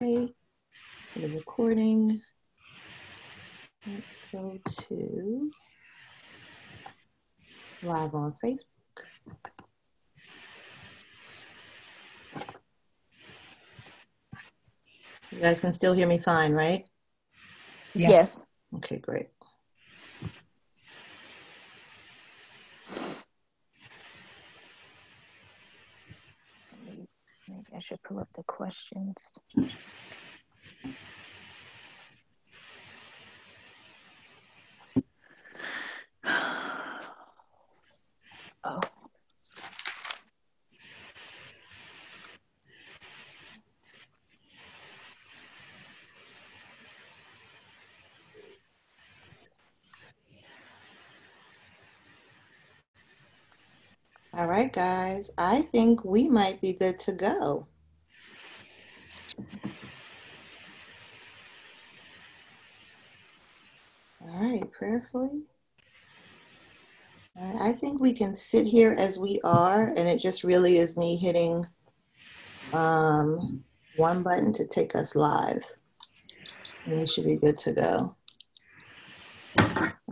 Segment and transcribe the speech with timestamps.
[0.00, 0.32] the
[1.14, 2.22] recording.
[3.86, 5.50] Let's go to
[7.82, 8.64] live on Facebook.
[15.32, 16.84] You guys can still hear me fine, right?
[17.94, 18.10] Yes.
[18.10, 18.44] Yes.
[18.76, 19.28] Okay, great.
[27.48, 29.38] Maybe I should pull up the questions.
[54.60, 55.30] Right, guys.
[55.38, 57.66] I think we might be good to go.
[64.20, 65.44] All right, prayerfully.
[67.36, 70.76] All right, I think we can sit here as we are, and it just really
[70.76, 71.66] is me hitting
[72.74, 73.64] um,
[73.94, 75.62] one button to take us live.
[76.84, 78.16] And we should be good to go.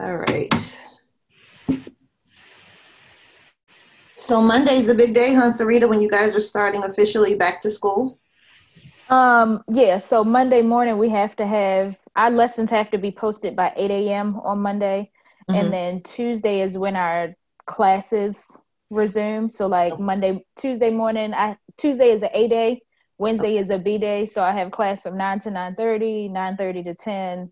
[0.00, 0.87] All right.
[4.28, 7.70] So Monday's a big day, huh, Sarita, when you guys are starting officially back to
[7.70, 8.18] school?
[9.08, 13.56] Um, yeah, so Monday morning we have to have our lessons have to be posted
[13.56, 14.38] by 8 a.m.
[14.40, 15.10] on Monday.
[15.48, 15.58] Mhm.
[15.58, 17.34] And then Tuesday is when our
[17.64, 19.48] classes resume.
[19.48, 22.82] So like Monday, Tuesday morning, I Tuesday is a A day,
[23.16, 24.26] Wednesday is a B day.
[24.26, 27.50] So I have class from 9 to 9:30, 9:30 to 10,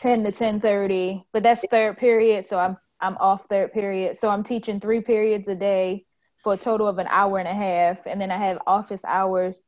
[0.00, 1.24] 10 to 10:30.
[1.32, 4.16] But that's third period, so I'm I'm off third period.
[4.16, 6.06] So I'm teaching three periods a day
[6.42, 9.64] for a total of an hour and a half, and then I have office hours.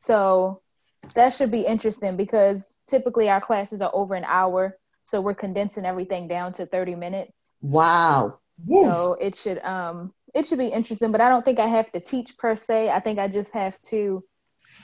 [0.00, 0.62] So
[1.14, 5.84] that should be interesting because typically our classes are over an hour, so we're condensing
[5.84, 7.54] everything down to 30 minutes.
[7.60, 8.38] Wow.
[8.68, 12.00] So it should um it should be interesting, but I don't think I have to
[12.00, 12.90] teach per se.
[12.90, 14.22] I think I just have to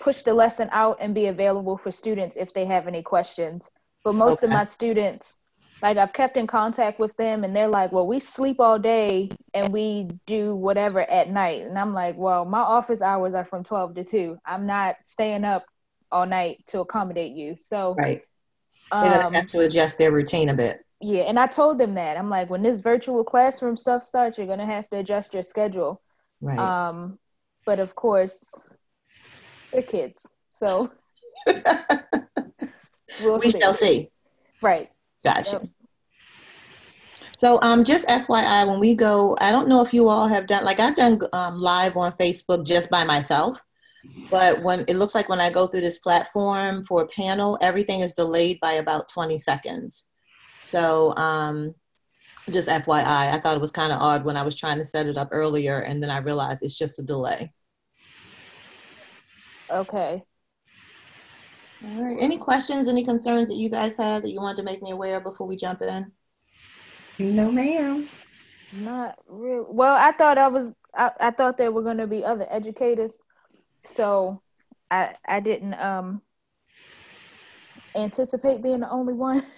[0.01, 3.71] push the lesson out and be available for students if they have any questions.
[4.03, 5.39] But most of my students
[5.83, 9.29] like I've kept in contact with them and they're like, "Well, we sleep all day
[9.55, 13.63] and we do whatever at night." And I'm like, "Well, my office hours are from
[13.63, 14.39] 12 to 2.
[14.45, 15.65] I'm not staying up
[16.11, 18.23] all night to accommodate you." So, Right.
[18.91, 20.85] They're um, have to adjust their routine a bit.
[21.01, 22.17] yeah, and I told them that.
[22.17, 26.01] I'm like, when this virtual classroom stuff starts, you're gonna have to adjust your schedule.
[26.41, 26.59] Right.
[26.59, 27.19] Um,
[27.67, 28.67] but of course,
[29.73, 30.91] they're kids, so
[33.21, 34.11] we'll we shall see.
[34.63, 34.91] Right.
[35.27, 35.61] Gotcha.
[35.63, 35.71] Yep.
[37.37, 40.65] So, um, just FYI, when we go, I don't know if you all have done,
[40.65, 43.61] like I've done um, live on Facebook just by myself,
[44.31, 48.01] but when it looks like when I go through this platform for a panel, everything
[48.01, 50.07] is delayed by about 20 seconds.
[50.61, 51.75] So, um,
[52.53, 55.09] just FYI, I thought it was kind of odd when I was trying to set
[55.09, 57.53] it up earlier, and then I realized it's just a delay.
[59.69, 60.23] Okay.
[61.83, 62.17] All right.
[62.21, 65.17] Any questions, any concerns that you guys had that you wanted to make me aware
[65.17, 66.13] of before we jump in?
[67.19, 68.09] No, ma'am.
[68.73, 69.67] Not real.
[69.71, 70.73] Well, I thought I was.
[70.95, 73.19] I, I thought there were gonna be other educators,
[73.85, 74.43] so
[74.91, 76.23] I I didn't um
[77.97, 79.43] anticipate being the only one.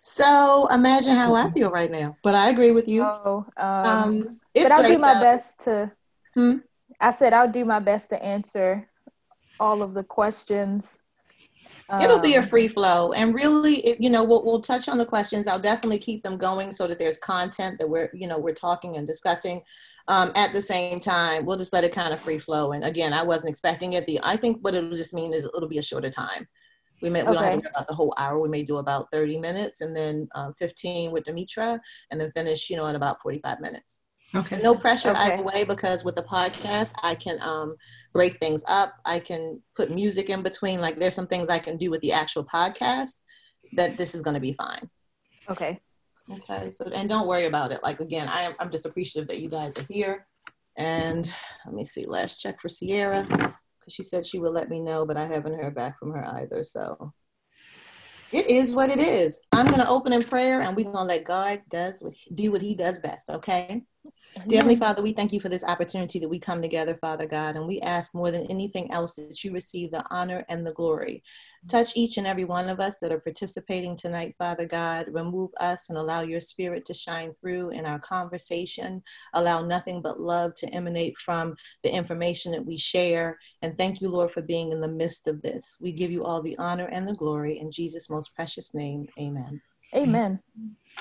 [0.00, 2.16] So imagine how I feel right now.
[2.22, 3.12] But I agree with you.
[3.24, 5.14] So um, Um, it's but I'll great do my though.
[5.14, 5.92] best to.
[6.34, 6.58] Hmm?
[7.00, 8.89] I said I'll do my best to answer
[9.60, 10.98] all of the questions.
[12.00, 14.96] It'll be a Um, free flow, and really, it, you know, we'll we'll touch on
[14.98, 15.46] the questions.
[15.46, 18.96] I'll definitely keep them going so that there's content that we're you know we're talking
[18.96, 19.62] and discussing.
[20.08, 22.72] Um, at the same time, we'll just let it kind of free flow.
[22.72, 24.06] And again, I wasn't expecting it.
[24.06, 26.48] The I think what it'll just mean is it'll be a shorter time.
[27.02, 27.68] We may we don't have to Okay.
[27.70, 28.40] about the whole hour.
[28.40, 31.78] We may do about 30 minutes, and then um, 15 with Demetra,
[32.10, 33.99] and then finish you know in about 45 minutes.
[34.34, 34.60] Okay.
[34.62, 35.34] No pressure Okay.
[35.34, 37.76] either way because with the podcast, I can um,
[38.12, 38.94] break things up.
[39.04, 40.80] I can put music in between.
[40.80, 43.20] Like there's some things I can do with the actual podcast
[43.72, 44.88] that this is going to be fine.
[45.48, 45.80] Okay.
[46.30, 46.70] Okay.
[46.70, 47.82] So and don't worry about it.
[47.82, 50.26] Like again, I am I'm just appreciative that you guys are here.
[50.76, 51.28] And
[51.66, 52.06] let me see.
[52.06, 55.60] Last check for Sierra because she said she would let me know, but I haven't
[55.60, 56.62] heard back from her either.
[56.62, 57.12] So
[58.32, 59.40] it is what it is.
[59.50, 62.52] I'm going to open in prayer, and we're going to let God does what do
[62.52, 63.28] what He does best.
[63.28, 63.82] Okay.
[64.48, 67.56] Dear Heavenly Father, we thank you for this opportunity that we come together, Father God,
[67.56, 71.22] and we ask more than anything else that you receive the honor and the glory.
[71.68, 75.06] Touch each and every one of us that are participating tonight, Father God.
[75.10, 79.02] Remove us and allow your spirit to shine through in our conversation.
[79.34, 83.38] Allow nothing but love to emanate from the information that we share.
[83.60, 85.76] And thank you, Lord, for being in the midst of this.
[85.80, 89.06] We give you all the honor and the glory in Jesus' most precious name.
[89.18, 89.60] Amen.
[89.94, 90.40] Amen.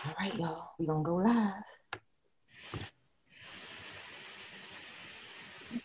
[0.05, 1.63] All right, y'all, we're going to go live.
[5.71, 5.83] Let's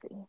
[0.00, 0.26] see.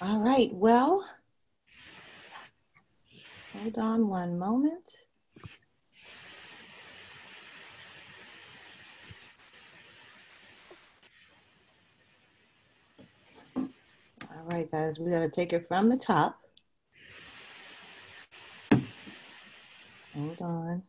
[0.00, 1.04] All right, well,
[3.64, 4.92] hold on one moment.
[13.56, 16.38] All right, guys, we got to take it from the top.
[20.14, 20.82] Hold on.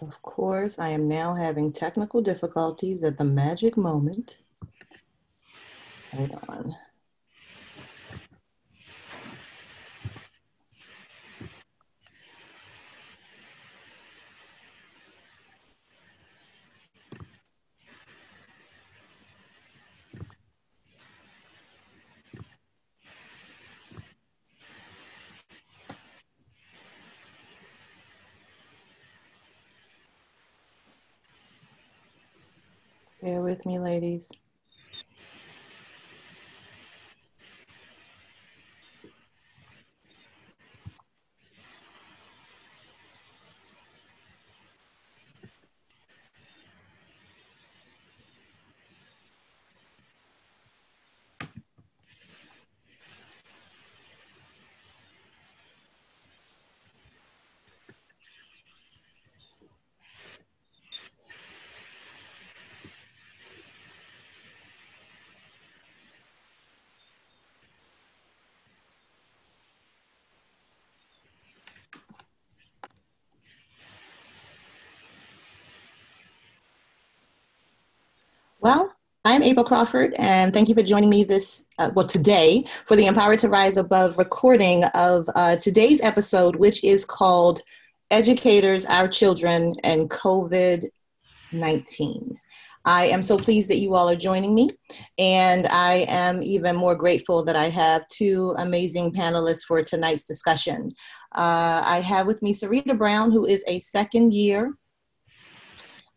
[0.00, 4.38] Of course, I am now having technical difficulties at the magic moment.
[6.18, 6.74] On.
[33.22, 34.32] Bear with me, ladies.
[78.60, 82.94] Well, I'm April Crawford, and thank you for joining me this, uh, well, today for
[82.94, 87.60] the Empowered to Rise Above recording of uh, today's episode, which is called
[88.12, 90.84] Educators, Our Children, and COVID
[91.50, 92.38] 19.
[92.84, 94.70] I am so pleased that you all are joining me,
[95.18, 100.92] and I am even more grateful that I have two amazing panelists for tonight's discussion.
[101.34, 104.78] Uh, I have with me Sarita Brown, who is a second year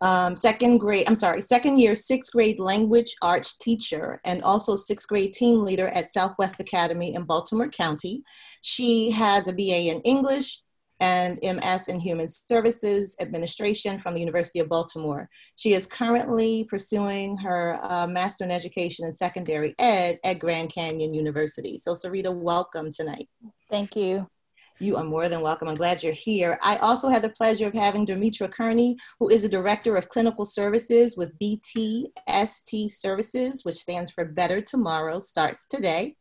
[0.01, 5.07] um, second grade, I'm sorry, second year, sixth grade language arts teacher, and also sixth
[5.07, 8.23] grade team leader at Southwest Academy in Baltimore County.
[8.61, 10.61] She has a BA in English
[11.01, 15.29] and MS in Human Services Administration from the University of Baltimore.
[15.55, 21.13] She is currently pursuing her uh, Master in Education and Secondary Ed at Grand Canyon
[21.13, 21.77] University.
[21.77, 23.29] So, Sarita, welcome tonight.
[23.69, 24.27] Thank you.
[24.81, 25.67] You are more than welcome.
[25.67, 26.57] I'm glad you're here.
[26.61, 30.45] I also had the pleasure of having Demetra Kearney, who is a Director of Clinical
[30.45, 36.15] Services with BTST Services, which stands for Better Tomorrow Starts Today,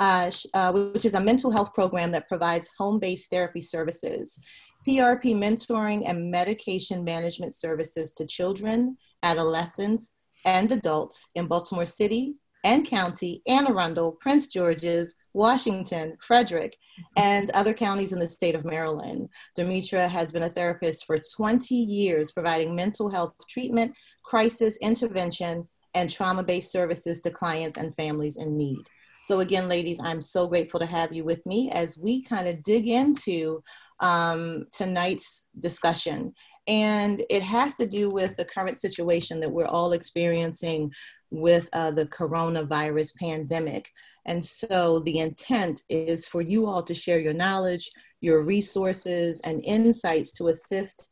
[0.00, 4.40] uh, uh, which is a mental health program that provides home-based therapy services,
[4.88, 10.14] PRP mentoring and medication management services to children, adolescents,
[10.44, 16.76] and adults in Baltimore City and County, Anne Arundel, Prince George's, Washington, Frederick,
[17.16, 19.28] and other counties in the state of Maryland.
[19.58, 26.10] Demetra has been a therapist for 20 years, providing mental health treatment, crisis intervention, and
[26.10, 28.78] trauma based services to clients and families in need.
[29.26, 32.62] So, again, ladies, I'm so grateful to have you with me as we kind of
[32.62, 33.62] dig into
[34.00, 36.34] um, tonight's discussion.
[36.66, 40.92] And it has to do with the current situation that we're all experiencing
[41.30, 43.90] with uh, the coronavirus pandemic.
[44.26, 49.64] And so the intent is for you all to share your knowledge, your resources, and
[49.64, 51.08] insights to assist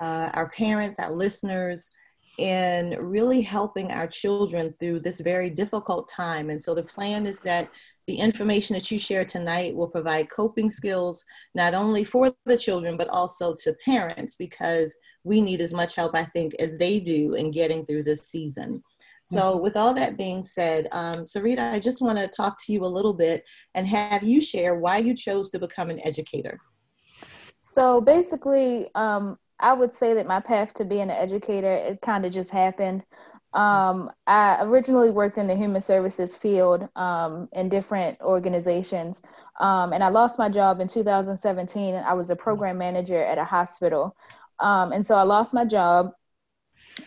[0.00, 1.90] uh, our parents, our listeners,
[2.38, 6.48] in really helping our children through this very difficult time.
[6.48, 7.68] And so the plan is that
[8.06, 11.24] the information that you share tonight will provide coping skills
[11.54, 16.16] not only for the children but also to parents because we need as much help,
[16.16, 18.82] I think, as they do in getting through this season.
[19.30, 22.84] So, with all that being said, um, Sarita, I just want to talk to you
[22.84, 23.44] a little bit
[23.76, 26.58] and have you share why you chose to become an educator.
[27.60, 32.26] So, basically, um, I would say that my path to being an educator, it kind
[32.26, 33.04] of just happened.
[33.52, 39.22] Um, I originally worked in the human services field um, in different organizations,
[39.60, 41.94] um, and I lost my job in 2017.
[41.94, 44.16] And I was a program manager at a hospital,
[44.58, 46.10] um, and so I lost my job,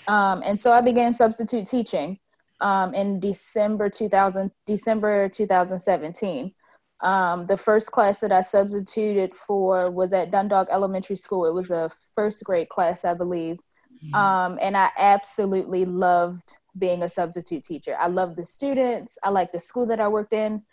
[0.08, 2.20] um, and so I began substitute teaching
[2.62, 6.54] um, in December 2000, December 2017.
[7.02, 11.46] the first class that I substituted for was at Dundalk Elementary School.
[11.46, 13.58] It was a first grade class, I believe.
[14.04, 14.16] Mm-hmm.
[14.16, 17.96] Um, and I absolutely loved being a substitute teacher.
[18.00, 19.18] I loved the students.
[19.24, 20.64] I liked the school that I worked in.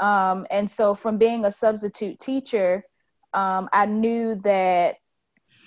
[0.00, 2.84] Um, and so, from being a substitute teacher,
[3.32, 4.96] um, I knew that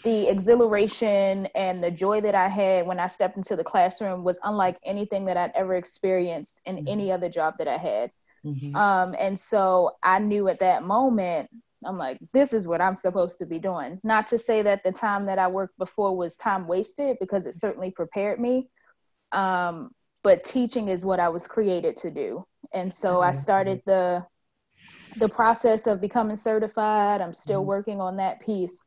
[0.04, 4.40] the exhilaration and the joy that I had when I stepped into the classroom was
[4.44, 6.88] unlike anything that I'd ever experienced in mm-hmm.
[6.88, 8.12] any other job that I had.
[8.46, 8.76] Mm-hmm.
[8.76, 11.50] Um, and so I knew at that moment
[11.86, 14.00] I'm like, this is what I'm supposed to be doing.
[14.04, 17.56] Not to say that the time that I worked before was time wasted because it
[17.56, 18.70] certainly prepared me.
[19.32, 19.92] Um,
[20.24, 22.46] but teaching is what I was created to do.
[22.74, 24.26] And so I started the
[25.16, 27.20] the process of becoming certified.
[27.20, 27.70] I'm still mm-hmm.
[27.70, 28.86] working on that piece.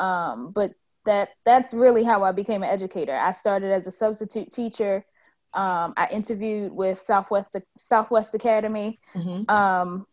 [0.00, 0.72] Um, but
[1.06, 3.16] that that's really how I became an educator.
[3.16, 5.04] I started as a substitute teacher.
[5.54, 9.00] Um, I interviewed with Southwest Southwest Academy.
[9.14, 9.50] Mm-hmm.
[9.50, 10.06] Um,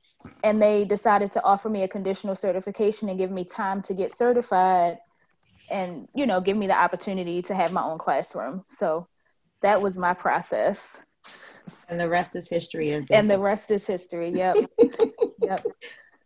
[0.43, 4.11] and they decided to offer me a conditional certification and give me time to get
[4.11, 4.97] certified
[5.69, 9.07] and you know give me the opportunity to have my own classroom so
[9.61, 11.01] that was my process
[11.89, 14.55] and the rest is history is and the rest is history yep
[15.41, 15.65] yep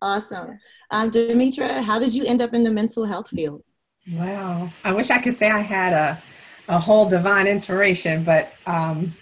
[0.01, 0.57] awesome
[0.91, 3.63] um demetra how did you end up in the mental health field
[4.11, 6.21] wow i wish i could say i had a
[6.67, 9.13] a whole divine inspiration but um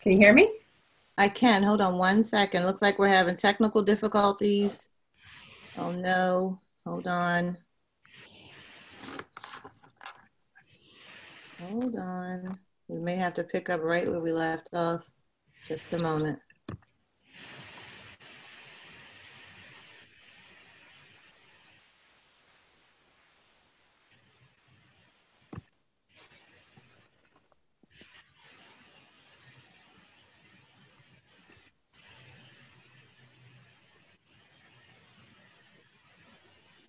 [0.00, 0.50] can you hear me
[1.16, 1.62] I can.
[1.62, 2.64] Hold on one second.
[2.64, 4.88] Looks like we're having technical difficulties.
[5.76, 6.60] Oh no.
[6.84, 7.56] Hold on.
[11.60, 12.58] Hold on.
[12.88, 15.08] We may have to pick up right where we left off.
[15.68, 16.38] Just a moment.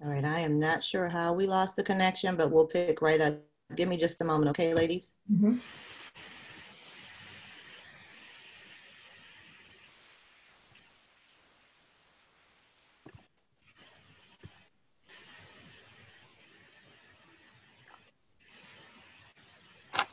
[0.05, 3.19] All right, I am not sure how we lost the connection, but we'll pick right
[3.19, 3.39] up.
[3.75, 5.13] Give me just a moment, okay, ladies?
[5.33, 5.55] Mm-hmm.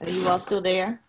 [0.00, 1.02] Are you all still there?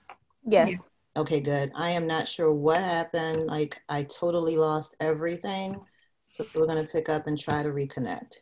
[0.46, 0.90] Yes.
[1.16, 1.72] Okay, good.
[1.74, 3.48] I am not sure what happened.
[3.48, 5.80] Like, I totally lost everything.
[6.28, 8.40] So we're going to pick up and try to reconnect.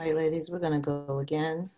[0.00, 1.68] All right, ladies, we're gonna go again.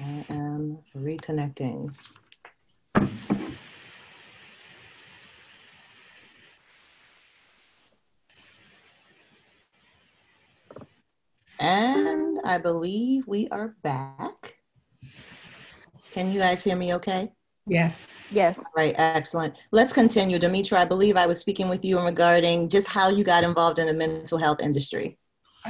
[0.00, 1.96] I am reconnecting.
[11.60, 14.56] And I believe we are back.
[16.10, 17.30] Can you guys hear me okay?
[17.68, 18.08] Yes.
[18.32, 18.58] Yes.
[18.58, 19.54] All right, excellent.
[19.70, 20.40] Let's continue.
[20.40, 23.86] Demetra, I believe I was speaking with you regarding just how you got involved in
[23.86, 25.16] the mental health industry.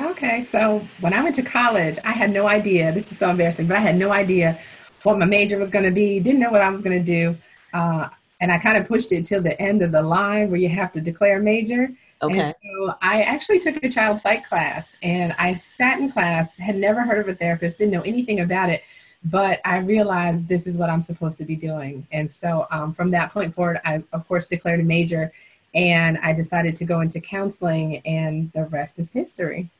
[0.00, 2.92] Okay, so when I went to college, I had no idea.
[2.92, 4.58] This is so embarrassing, but I had no idea
[5.04, 6.20] what my major was going to be.
[6.20, 7.36] Didn't know what I was going to do,
[7.72, 8.08] uh,
[8.40, 10.92] and I kind of pushed it till the end of the line where you have
[10.92, 11.90] to declare major.
[12.22, 12.38] Okay.
[12.38, 16.76] And so I actually took a child psych class, and I sat in class, had
[16.76, 18.82] never heard of a therapist, didn't know anything about it,
[19.24, 22.06] but I realized this is what I'm supposed to be doing.
[22.12, 25.32] And so um, from that point forward, I of course declared a major,
[25.74, 29.70] and I decided to go into counseling, and the rest is history.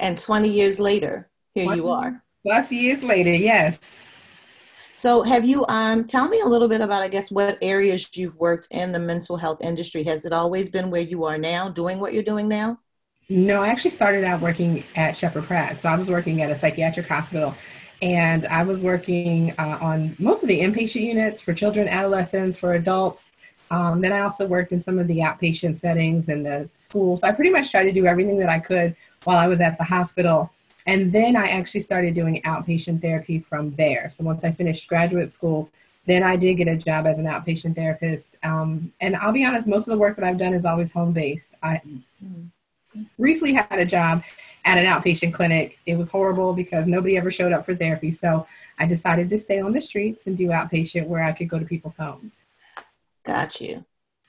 [0.00, 2.22] And 20 years later, here you are.
[2.44, 3.78] Plus years later, yes.
[4.92, 8.36] So, have you um tell me a little bit about I guess what areas you've
[8.36, 10.02] worked in the mental health industry?
[10.04, 12.78] Has it always been where you are now, doing what you're doing now?
[13.28, 15.80] No, I actually started out working at Sheppard Pratt.
[15.80, 17.54] So I was working at a psychiatric hospital
[18.02, 22.74] and I was working uh, on most of the inpatient units for children, adolescents, for
[22.74, 23.30] adults.
[23.70, 27.22] Um, then I also worked in some of the outpatient settings and the schools.
[27.22, 29.78] So I pretty much tried to do everything that I could while I was at
[29.78, 30.50] the hospital.
[30.86, 34.10] And then I actually started doing outpatient therapy from there.
[34.10, 35.70] So once I finished graduate school,
[36.06, 38.36] then I did get a job as an outpatient therapist.
[38.42, 41.12] Um, and I'll be honest, most of the work that I've done is always home
[41.12, 41.54] based.
[41.62, 41.80] I
[43.18, 44.22] briefly had a job
[44.66, 45.78] at an outpatient clinic.
[45.86, 48.10] It was horrible because nobody ever showed up for therapy.
[48.10, 48.46] So
[48.78, 51.64] I decided to stay on the streets and do outpatient where I could go to
[51.64, 52.42] people's homes.
[53.24, 53.84] Got you.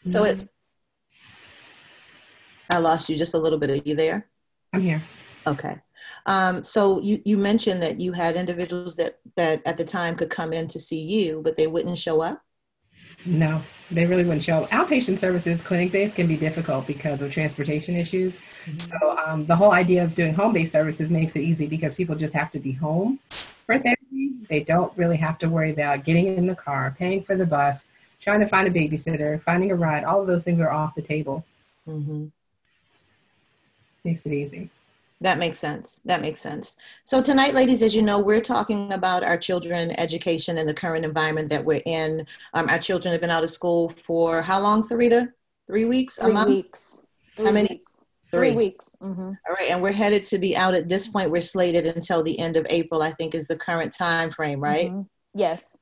[0.06, 0.46] So it,
[2.70, 3.72] I lost you just a little bit.
[3.72, 4.28] Are you there?
[4.76, 5.02] I'm here.
[5.48, 5.76] Okay.
[6.26, 10.30] Um, so you, you mentioned that you had individuals that, that at the time could
[10.30, 12.42] come in to see you, but they wouldn't show up?
[13.26, 14.64] No, they really wouldn't show.
[14.64, 14.70] Up.
[14.70, 18.38] Outpatient services, clinic based, can be difficult because of transportation issues.
[18.66, 18.78] Mm-hmm.
[18.78, 22.16] So um, the whole idea of doing home based services makes it easy because people
[22.16, 23.20] just have to be home
[23.66, 24.32] for therapy.
[24.48, 27.88] They don't really have to worry about getting in the car, paying for the bus,
[28.20, 30.04] trying to find a babysitter, finding a ride.
[30.04, 31.44] All of those things are off the table.
[31.88, 32.26] Mm-hmm.
[34.06, 34.70] Makes it easy.
[35.22, 36.02] That makes sense.
[36.06, 36.78] That makes sense.
[37.04, 41.04] So tonight, ladies, as you know, we're talking about our children education and the current
[41.04, 42.28] environment that we're in.
[42.54, 45.32] Um, our children have been out of school for how long, Sarita?
[45.68, 46.20] Three weeks?
[46.20, 47.02] Three weeks.
[47.36, 47.68] Three how many?
[47.70, 48.02] Weeks.
[48.30, 48.96] Three, Three weeks.
[49.02, 49.22] Mm-hmm.
[49.22, 51.32] All right, and we're headed to be out at this point.
[51.32, 53.02] We're slated until the end of April.
[53.02, 54.90] I think is the current time frame, right?
[54.90, 55.02] Mm-hmm.
[55.34, 55.76] Yes.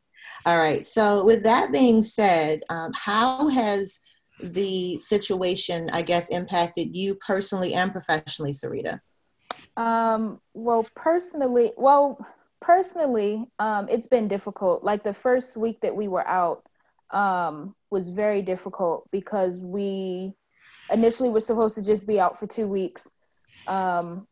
[0.46, 0.86] All right.
[0.86, 4.00] So with that being said, um, how has
[4.40, 9.00] the situation, I guess, impacted you personally and professionally, Sarita?
[9.78, 12.26] Um, well, personally, well,
[12.62, 14.84] personally, um, it's been difficult.
[14.84, 16.64] Like the first week that we were out
[17.12, 20.34] um, was very difficult because we
[20.92, 23.10] initially were supposed to just be out for two weeks.
[23.68, 24.28] Um,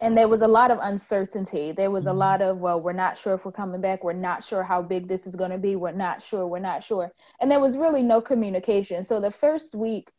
[0.00, 1.72] and there was a lot of uncertainty.
[1.72, 2.18] There was a mm-hmm.
[2.18, 4.02] lot of, well, we're not sure if we're coming back.
[4.02, 5.76] We're not sure how big this is going to be.
[5.76, 6.46] We're not sure.
[6.46, 7.12] We're not sure.
[7.40, 9.04] And there was really no communication.
[9.04, 10.10] So the first week,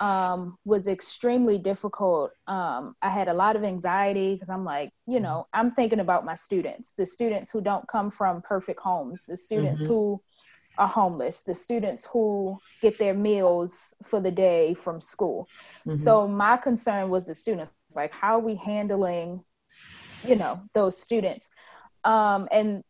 [0.00, 2.30] um, was extremely difficult.
[2.46, 6.24] Um, I had a lot of anxiety because I'm like, you know, I'm thinking about
[6.24, 9.92] my students, the students who don't come from perfect homes, the students mm-hmm.
[9.92, 10.22] who
[10.78, 15.48] are homeless, the students who get their meals for the day from school.
[15.80, 15.94] Mm-hmm.
[15.94, 19.44] So my concern was the students, like, how are we handling,
[20.26, 21.48] you know, those students?
[22.04, 22.82] Um, and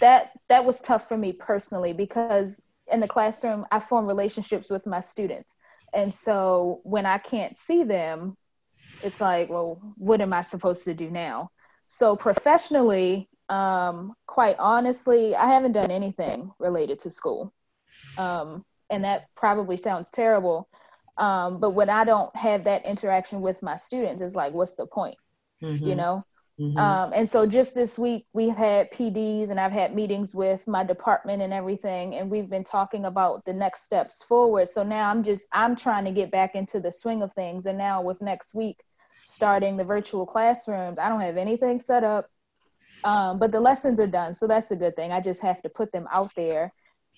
[0.00, 4.86] that that was tough for me personally because in the classroom I form relationships with
[4.86, 5.56] my students
[5.96, 8.36] and so when I can't see them,
[9.02, 11.50] it's like, well, what am I supposed to do now?
[11.88, 17.52] So professionally, um, quite honestly, I haven't done anything related to school.
[18.18, 20.68] Um, and that probably sounds terrible.
[21.18, 24.86] Um, but when I don't have that interaction with my students, it's like, what's the
[24.86, 25.16] point?
[25.62, 25.86] Mm-hmm.
[25.86, 26.24] You know?
[26.58, 26.78] Mm-hmm.
[26.78, 30.82] Um, and so just this week, we've had PDs and I've had meetings with my
[30.84, 34.68] department and everything, and we've been talking about the next steps forward.
[34.68, 37.66] So now I'm just, I'm trying to get back into the swing of things.
[37.66, 38.82] And now with next week,
[39.22, 42.30] starting the virtual classrooms, I don't have anything set up,
[43.04, 44.32] um, but the lessons are done.
[44.32, 45.12] So that's a good thing.
[45.12, 46.72] I just have to put them out there.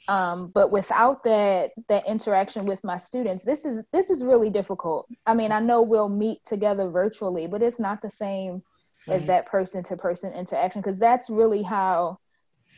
[0.08, 5.06] Um, but without that that interaction with my students this is this is really difficult.
[5.26, 8.62] I mean i know we'll meet together virtually but it's not the same
[9.06, 12.18] as that person to person interaction because that's really how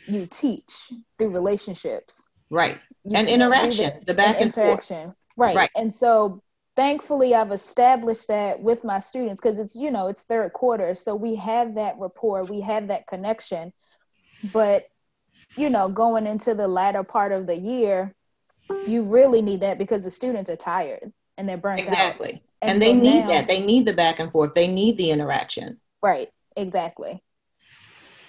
[0.07, 2.29] you teach through relationships.
[2.51, 2.79] Right.
[3.05, 5.05] You and interactions the back and interaction.
[5.05, 5.17] Forth.
[5.37, 5.57] right.
[5.57, 5.71] Right.
[5.77, 6.43] And so
[6.77, 11.17] thankfully i've established that with my students because it's you know it's third quarter so
[11.17, 13.73] we have that rapport we have that connection.
[14.53, 14.87] But
[15.57, 18.15] you know going into the latter part of the year
[18.87, 22.41] you really need that because the students are tired and they're burnt exactly out.
[22.63, 24.97] and, and so they need now, that they need the back and forth they need
[24.97, 27.23] the interaction Right, exactly.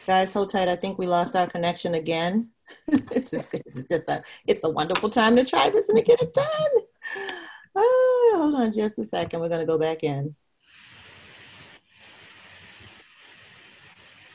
[0.07, 0.67] Guys, hold tight.
[0.67, 2.49] I think we lost our connection again.
[2.88, 6.03] this, is, this is just a, it's a wonderful time to try this and to
[6.03, 6.45] get it done.
[7.75, 9.39] Oh, hold on just a second.
[9.39, 10.36] We're going to go back in.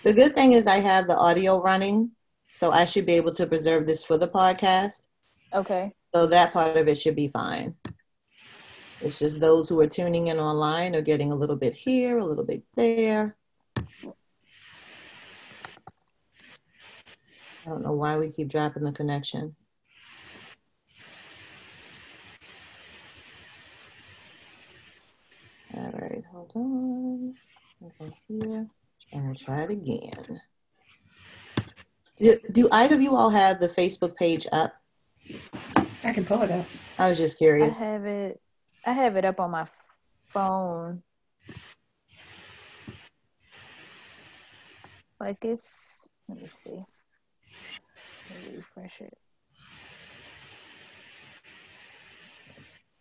[0.05, 2.12] The good thing is I have the audio running,
[2.57, 5.05] so I should be able to preserve this for the podcast.
[5.53, 5.92] Okay.
[6.14, 7.75] So that part of it should be fine.
[9.03, 12.25] It's just those who are tuning in online are getting a little bit here, a
[12.25, 13.37] little bit there.
[13.77, 13.83] I
[17.66, 19.55] don't know why we keep dropping the connection.
[25.75, 27.35] All right, hold on.
[27.85, 28.66] Over here.
[29.12, 30.40] And we'll try it again.
[32.18, 34.74] Do, do either of you all have the Facebook page up?
[36.02, 36.64] I can pull it up.
[36.98, 37.76] I was just curious.
[37.76, 37.92] I curious.
[37.94, 38.40] have it.
[38.87, 39.66] I have it up on my
[40.33, 41.02] phone.
[45.20, 46.09] Like it's.
[46.29, 46.70] Let me see.
[48.31, 49.16] Let me refresh it.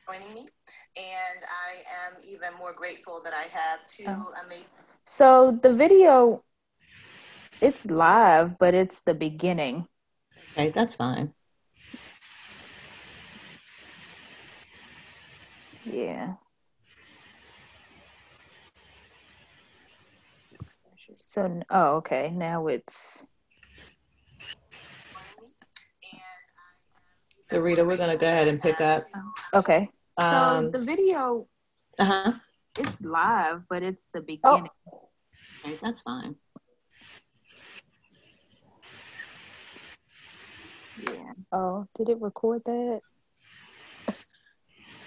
[0.08, 4.32] Joining me, and I am even more grateful that I have two Oh.
[4.46, 4.68] amazing.
[5.08, 6.44] So the video,
[7.62, 9.88] it's live, but it's the beginning.
[10.54, 11.34] Okay, that's fine.
[15.84, 16.34] Yeah.
[21.16, 22.32] So, oh, okay.
[22.32, 23.26] Now it's.
[27.50, 29.04] Sarita, we're gonna go ahead and pick up.
[29.54, 29.90] Okay.
[30.20, 31.48] So Um, the video,
[32.00, 32.32] uh huh.
[32.78, 34.68] it's live, but it's the beginning.
[35.64, 36.36] Okay, that's fine.
[41.02, 41.32] Yeah.
[41.52, 43.02] Oh, did it record that?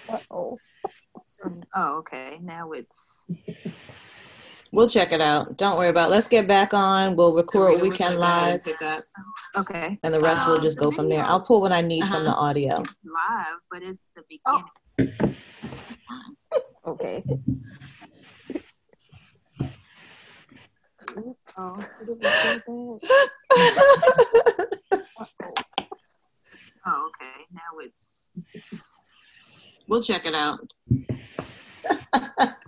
[0.09, 0.57] Uh oh.
[1.21, 2.39] So, oh, okay.
[2.41, 3.25] Now it's.
[4.71, 5.57] We'll check it out.
[5.57, 6.09] Don't worry about.
[6.09, 6.11] It.
[6.11, 7.15] Let's get back on.
[7.15, 8.61] We'll record what we can live,
[9.57, 9.97] Okay.
[10.03, 11.23] and the rest we'll Um, just the go from there.
[11.23, 12.81] I'll pull what I need from the audio.
[12.81, 15.35] It's live, but it's the beginning.
[16.85, 17.23] Okay.
[21.17, 21.53] Oops.
[21.57, 24.69] Oh, did it record that?
[25.09, 25.43] Uh-oh.
[26.91, 27.45] Oh, okay.
[27.53, 28.31] Now it's.
[29.87, 30.73] We'll check it out.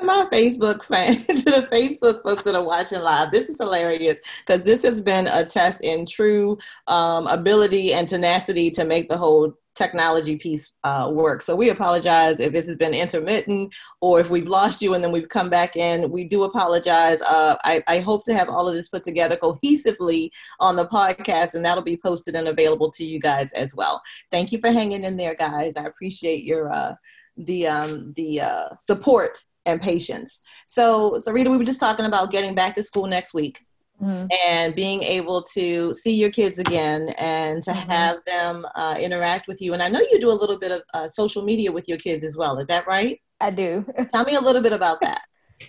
[0.00, 4.20] to my Facebook fan, to the Facebook folks that are watching live, this is hilarious
[4.46, 9.18] because this has been a test in true um, ability and tenacity to make the
[9.18, 11.40] whole technology piece uh, work.
[11.40, 15.10] So we apologize if this has been intermittent or if we've lost you and then
[15.10, 16.10] we've come back in.
[16.10, 17.22] We do apologize.
[17.22, 21.54] Uh, I, I hope to have all of this put together cohesively on the podcast
[21.54, 24.02] and that'll be posted and available to you guys as well.
[24.30, 25.76] Thank you for hanging in there, guys.
[25.76, 26.94] I appreciate your uh,
[27.36, 30.42] the um, the uh, support and patience.
[30.66, 33.60] So, Sarita, we were just talking about getting back to school next week
[34.00, 34.28] Mhm.
[34.46, 37.88] and being able to see your kids again and to Mhm.
[37.90, 39.74] have them uh, interact with you.
[39.74, 42.24] And I know you do a little bit of uh, social media with your kids
[42.24, 42.58] as well.
[42.58, 43.20] Is that right?
[43.40, 43.84] I do.
[44.10, 45.22] Tell me a little bit about that.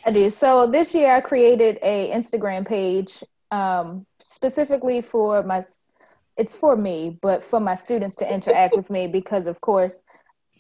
[0.06, 0.30] I do.
[0.30, 5.62] So this year I created a Instagram page um, specifically for my.
[6.38, 10.04] It's for me, but for my students to interact with me because, of course,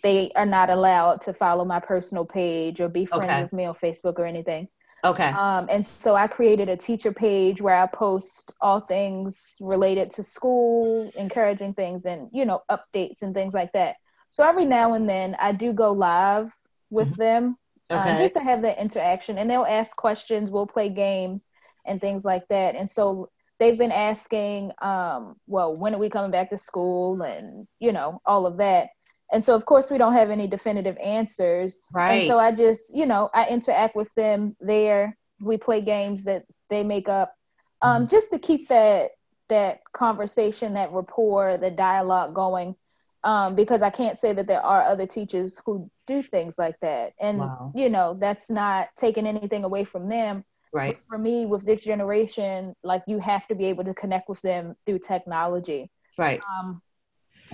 [0.04, 3.42] they are not allowed to follow my personal page or be friends Okay.
[3.44, 4.68] with me on Facebook or anything.
[5.04, 5.38] Okay.
[5.38, 10.24] Um, and so I created a teacher page where I post all things related to
[10.24, 13.96] school, encouraging things, and you know updates and things like that.
[14.30, 16.54] So every now and then I do go live
[16.90, 17.58] with them
[17.94, 18.18] um, Okay.
[18.18, 20.50] just to have that interaction, and they'll ask questions.
[20.52, 21.48] We'll play games
[21.86, 22.76] and things like that.
[22.76, 27.68] And so they've been asking, um, well, when are we coming back to school, and
[27.80, 28.90] you know all of that.
[29.32, 31.88] And so, of course, we don't have any definitive answers.
[31.94, 32.14] Right.
[32.14, 35.18] And so I just, you know, I interact with them there.
[35.40, 37.34] We play games that they make up,
[37.82, 39.12] um, just to keep that
[39.48, 42.76] that conversation, that rapport, the dialogue going.
[43.24, 47.14] Um, because I can't say that there are other teachers who do things like that.
[47.20, 47.72] And Wow.
[47.76, 50.44] you know, that's not taking anything away from them.
[50.74, 50.98] Right.
[51.10, 54.76] For me, with this generation, like you have to be able to connect with them
[54.86, 55.92] through technology.
[56.18, 56.42] Right.
[56.60, 56.82] Um,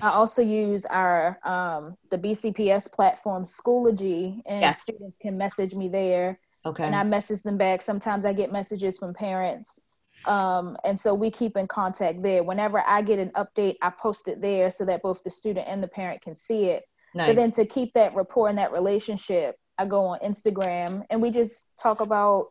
[0.02, 4.82] I also use our um, the BCPS platform Schoology, and Yes.
[4.82, 6.86] students can message me there, Okay.
[6.86, 7.82] and I message them back.
[7.82, 9.80] Sometimes I get messages from parents,
[10.26, 12.44] um, and so we keep in contact there.
[12.44, 15.82] Whenever I get an update, I post it there so that both the student and
[15.82, 16.84] the parent can see it.
[17.16, 17.28] nice.
[17.30, 21.32] But then to keep that rapport and that relationship, I go on Instagram and we
[21.32, 22.48] just talk about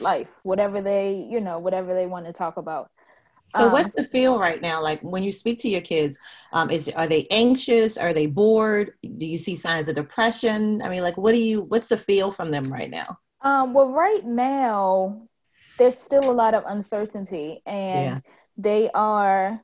[0.00, 2.90] life, whatever they, you know, whatever they want to talk about.
[3.56, 4.82] So Um, what's the feel right now?
[4.82, 6.18] Like when you speak to your kids,
[6.52, 7.96] um, is are they anxious?
[7.96, 8.94] Are they bored?
[9.18, 10.82] Do you see signs of depression?
[10.82, 11.62] I mean, like what do you?
[11.62, 13.18] What's the feel from them right now?
[13.40, 15.28] Um, well, right now,
[15.78, 18.20] there's still a lot of uncertainty, and Yeah.
[18.56, 19.60] they are,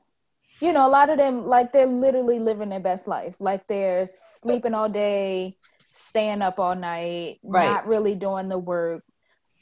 [0.61, 3.35] you know, a lot of them, like, they're literally living their best life.
[3.39, 5.57] Like, they're sleeping all day,
[5.93, 7.81] staying up all night, Right.
[7.81, 9.03] not really doing the work.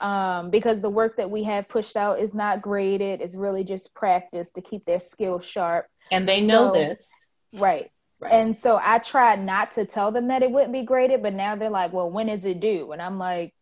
[0.02, 3.94] Um, because the work that we have pushed out is not graded, it's really just
[3.94, 5.88] practice to keep their skills sharp.
[6.12, 7.12] And they know So- this.
[7.54, 7.92] Right.
[8.22, 8.34] Right.
[8.34, 11.56] And so I tried not to tell them that it wouldn't be graded, but now
[11.56, 12.92] they're like, well, when is it due?
[12.92, 13.54] And I'm like,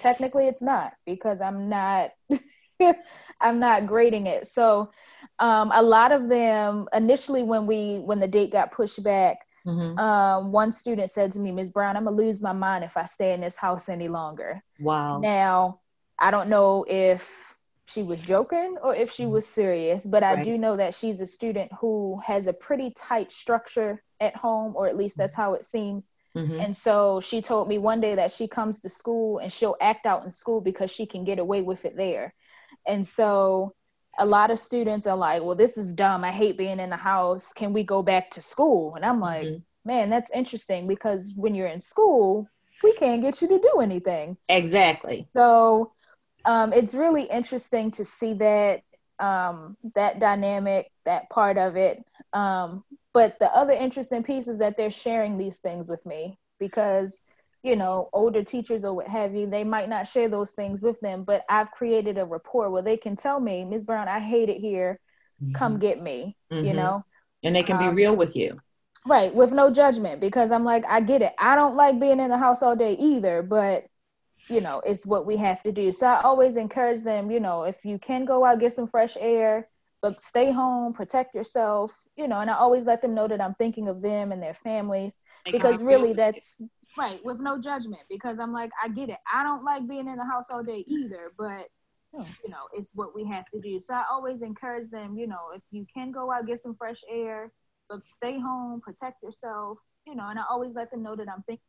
[0.00, 2.10] technically it's not because I'm not
[3.40, 4.48] I'm not grading it.
[4.48, 4.90] So
[5.38, 9.98] um, a lot of them initially when we when the date got pushed back, Mhm.
[9.98, 11.70] um, one student said to me, Ms.
[11.70, 14.62] Brown, I'm gonna lose my mind if I stay in this house any longer.
[14.78, 15.18] Wow.
[15.18, 15.80] Now,
[16.18, 17.50] I don't know if
[17.90, 19.32] she was joking or if she mm-hmm.
[19.32, 20.06] was serious.
[20.06, 20.44] But I right.
[20.44, 24.86] do know that she's a student who has a pretty tight structure at home, or
[24.86, 26.10] at least that's how it seems.
[26.36, 26.60] Mm-hmm.
[26.60, 30.06] And so she told me one day that she comes to school and she'll act
[30.06, 32.34] out in school because she can get away with it there.
[32.86, 33.74] And so
[34.20, 36.22] a lot of students are like, well, this is dumb.
[36.24, 37.52] I hate being in the house.
[37.52, 38.94] Can we go back to school?
[38.94, 39.58] And I'm like, mm-hmm.
[39.84, 42.46] man, that's interesting because when you're in school,
[42.82, 44.36] we can't get you to do anything.
[44.48, 45.26] Exactly.
[45.34, 45.92] So
[46.44, 48.82] um, it's really interesting to see that
[49.18, 52.02] um, that dynamic, that part of it.
[52.32, 57.20] Um, but the other interesting piece is that they're sharing these things with me because
[57.62, 60.98] you know older teachers or what have you they might not share those things with
[61.00, 64.48] them but i've created a rapport where they can tell me ms brown i hate
[64.48, 64.98] it here.
[65.42, 65.54] Mm-hmm.
[65.54, 66.66] come get me mm-hmm.
[66.66, 67.02] you know?
[67.42, 68.60] And they can be um, real with you.
[69.06, 71.32] right with no judgment because i'm like i get it.
[71.38, 73.86] I don't like being in the house all day either but
[74.48, 75.92] you know it's what we have to do.
[75.92, 79.16] So i always encourage them you know if you can go out get some fresh
[79.18, 79.68] air
[80.02, 83.54] but stay home protect yourself you know and i always let them know that i'm
[83.54, 85.18] thinking of them and their families
[85.50, 86.62] because really that's
[87.00, 89.18] right with no judgment because i'm like i get it.
[89.32, 91.64] I don't like being in the house all day either but
[92.44, 93.80] you know it's what we have to do.
[93.80, 97.00] So i always encourage them you know if you can go out get some fresh
[97.10, 97.52] air
[97.88, 101.42] but stay home protect yourself you know and i always let them know that i'm
[101.46, 101.64] thinking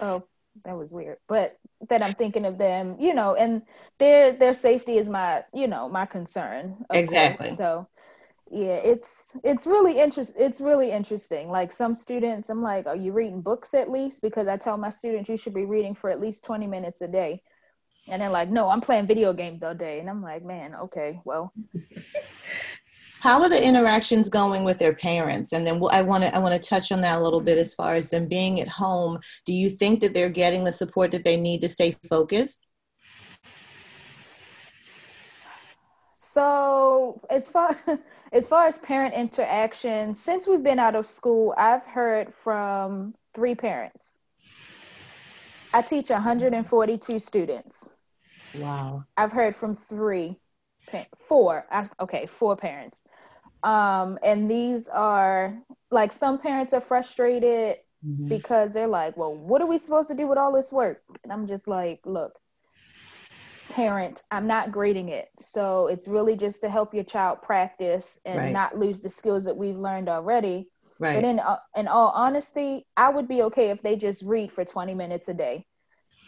[0.00, 0.22] oh
[0.64, 1.58] that was weird but
[1.88, 3.62] that i'm thinking of them you know and
[3.98, 7.58] their their safety is my you know my concern exactly course.
[7.58, 7.86] so
[8.52, 11.48] yeah it's it's really interest it's really interesting.
[11.48, 14.20] Like some students i'm like are you reading books at least?
[14.20, 17.08] Because i tell my students you should be reading for at least 20 minutes a
[17.08, 17.42] day.
[18.08, 20.00] And they're like no i'm playing video games all day.
[20.00, 21.52] And i'm like man okay well.
[23.20, 25.52] How are the interactions going with their parents?
[25.52, 27.72] And then i want to i want to touch on that a little bit as
[27.72, 29.18] far as them being at home.
[29.46, 32.66] Do you think that they're getting the support that they need to stay focused
[36.24, 37.76] so as far
[38.32, 43.56] as far as parent interaction since we've been out of school i've heard from three
[43.56, 44.18] parents
[45.74, 47.96] i teach 142 students
[48.54, 50.38] wow i've heard from three
[51.16, 51.66] four
[52.00, 53.02] okay four parents
[53.64, 55.58] um, and these are
[55.90, 58.28] like some parents are frustrated mm-hmm.
[58.28, 61.02] because they're like, well, what are we supposed to do with all this work?
[61.22, 62.38] And I'm just like, look,
[63.72, 65.30] parent, I'm not grading it.
[65.38, 68.52] So it's really just to help your child practice and right.
[68.52, 70.68] not lose the skills that we've learned already.
[70.98, 71.14] Right.
[71.14, 74.64] But in, uh, in all honesty, I would be okay if they just read for
[74.64, 75.64] 20 minutes a day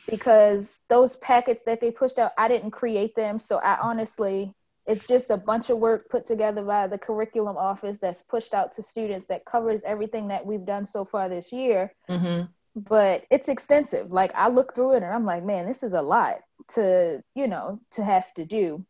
[0.08, 3.38] because those packets that they pushed out, I didn't create them.
[3.38, 4.54] So I honestly
[4.86, 8.70] it's just a bunch of work put together by the curriculum office that's pushed out
[8.72, 11.94] to students that covers everything that we've done so far this year.
[12.10, 12.42] Mm-hmm.
[12.76, 14.12] But it's extensive.
[14.12, 16.40] Like I look through it and I'm like, man, this is a lot
[16.74, 18.84] to, you know, to have to do.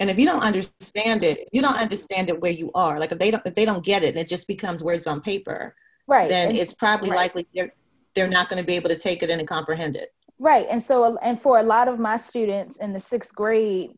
[0.00, 2.98] And if you don't understand it, you don't understand it where you are.
[2.98, 5.20] Like if they don't, if they don't get it, and it just becomes words on
[5.20, 5.74] paper.
[6.06, 6.28] Right.
[6.28, 7.16] Then and, it's probably right.
[7.16, 7.72] likely they're
[8.14, 10.08] they're not going to be able to take it in and comprehend it.
[10.38, 10.66] Right.
[10.70, 13.92] And so, and for a lot of my students in the sixth grade,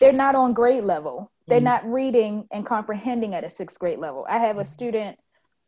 [0.00, 1.30] they're not on grade level.
[1.46, 1.64] They're mm-hmm.
[1.64, 4.26] not reading and comprehending at a sixth grade level.
[4.28, 4.68] I have a mm-hmm.
[4.68, 5.18] student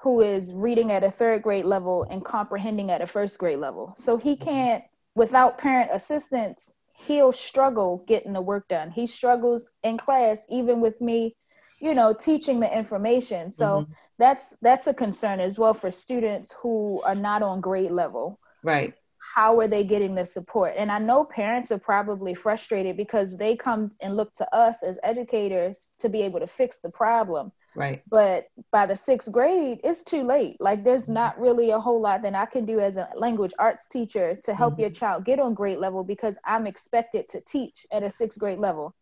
[0.01, 3.95] who is reading at a third grade level and comprehending at a first grade level.
[3.97, 4.45] So he mm-hmm.
[4.45, 6.73] can't, without parent assistance,
[7.07, 8.91] he'll struggle getting the work done.
[8.91, 11.37] He struggles in class, even with me,
[11.81, 13.51] you know, teaching the information.
[13.51, 13.93] So mm-hmm.
[14.19, 18.39] that's that's a concern as well for students who are not on grade level.
[18.63, 18.95] Right
[19.39, 20.73] how are they getting the support?
[20.77, 24.99] And i know parents are probably frustrated because they come and look to us as
[25.05, 27.53] educators to be able to fix the problem.
[27.77, 28.03] Right.
[28.11, 30.57] But by the sixth grade it's too late.
[30.59, 31.23] Like there's mm-hmm.
[31.23, 34.55] not really a whole lot that i can do as a language arts teacher to
[34.57, 34.81] help mm-hmm.
[34.83, 38.59] your child get on grade level because i'm expected to teach at a sixth grade
[38.59, 38.93] level.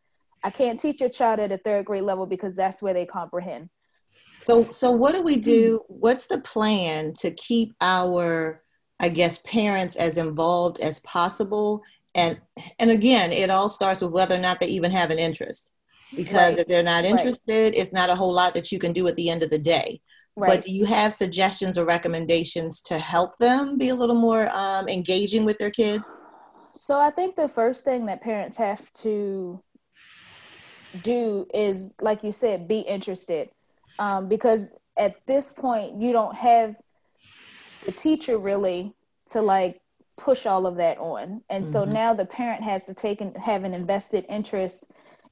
[0.45, 3.71] I can't teach your child at a third grade level because that's where they comprehend.
[4.39, 5.81] So so what do we do?
[5.89, 8.61] What's the plan to keep our
[9.01, 11.83] I guess, parents as involved as possible.
[12.15, 12.41] And
[12.79, 15.71] and again, it all starts with whether or not they even have an interest.
[16.15, 16.61] Because right.
[16.61, 17.75] if they're not interested, right.
[17.77, 20.01] it's not a whole lot that you can do at the end of the day.
[20.37, 20.49] Right.
[20.49, 24.87] But do you have suggestions or recommendations to help them be a little more um,
[24.89, 26.15] engaging with their kids?
[26.75, 29.61] So I think the first thing that parents have to
[31.03, 33.51] do is, like you said, be interested.
[33.99, 36.77] Um, because at this point, you don't have
[37.87, 38.95] the teacher really
[39.27, 39.81] to like
[40.17, 41.73] push all of that on and mm-hmm.
[41.73, 44.87] so now the parent has to take and have an invested interest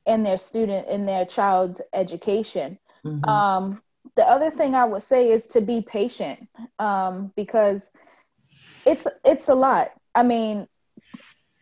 [0.07, 3.29] in their student in their child's education mm-hmm.
[3.29, 3.83] um,
[4.17, 7.90] the other thing i would say is to be patient um, because
[8.87, 10.67] it's it's a lot i mean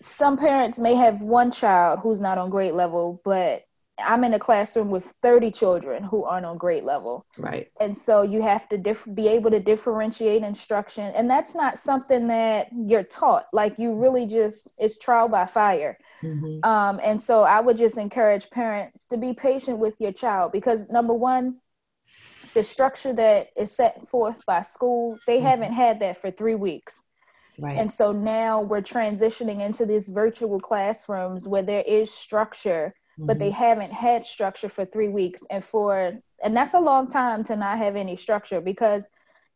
[0.02, 3.64] some parents may have one child who's not on grade level, but
[4.04, 7.26] I'm in a classroom with 30 children who aren't on grade level.
[7.38, 7.70] Right.
[7.80, 11.12] And so you have to diff- be able to differentiate instruction.
[11.14, 13.46] And that's not something that you're taught.
[13.52, 15.98] Like you really just, it's trial by fire.
[16.22, 16.68] Mm-hmm.
[16.68, 20.90] Um, and so I would just encourage parents to be patient with your child because
[20.90, 21.58] number one,
[22.54, 25.46] the structure that is set forth by school, they mm-hmm.
[25.46, 27.02] haven't had that for three weeks.
[27.58, 27.78] Right.
[27.78, 33.26] And so now we're transitioning into these virtual classrooms where there is structure mm-hmm.
[33.26, 33.64] but they mm-hmm.
[33.64, 37.78] haven't had structure for three weeks and for and that's a long time to not
[37.78, 39.08] have any structure because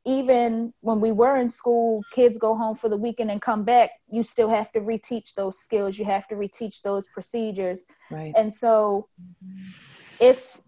[0.04, 3.90] even when we were in school kids go home for the weekend and come back
[4.10, 8.32] you still have to reteach those skills you have to reteach those procedures right.
[8.36, 9.08] and so
[10.20, 10.62] it's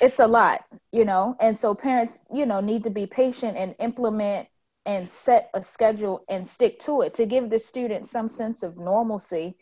[0.00, 3.74] it's a lot you know and so parents you know need to be patient and
[3.78, 4.48] implement
[4.86, 8.76] and set a schedule and stick to it to give the student some sense of
[8.76, 9.56] normalcy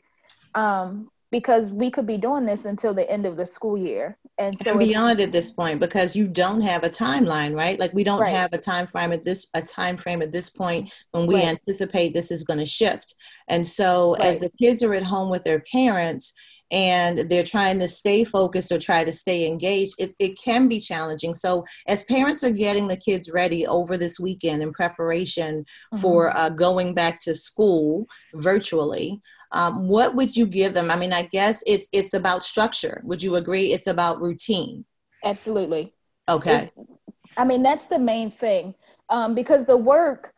[0.54, 4.56] um, because we could be doing this until the end of the school year and
[4.56, 8.04] so and beyond at this point because you don't have a timeline right like we
[8.04, 8.34] don't right.
[8.34, 11.46] have a time frame at this a time frame at this point when we right.
[11.46, 13.16] anticipate this is going to shift
[13.48, 14.26] and so right.
[14.26, 16.34] as the kids are at home with their parents
[16.72, 20.80] and they're trying to stay focused or try to stay engaged, it, it can be
[20.80, 21.34] challenging.
[21.34, 25.98] So, as parents are getting the kids ready over this weekend in preparation mm-hmm.
[25.98, 29.20] for uh, going back to school virtually,
[29.52, 30.90] um, what would you give them?
[30.90, 33.02] I mean, I guess it's it's about structure.
[33.04, 33.66] Would you agree?
[33.72, 34.86] It's about routine.
[35.22, 35.92] Absolutely.
[36.28, 36.70] Okay.
[36.76, 36.88] It's,
[37.36, 38.74] I mean, that's the main thing
[39.10, 40.32] um, because the work,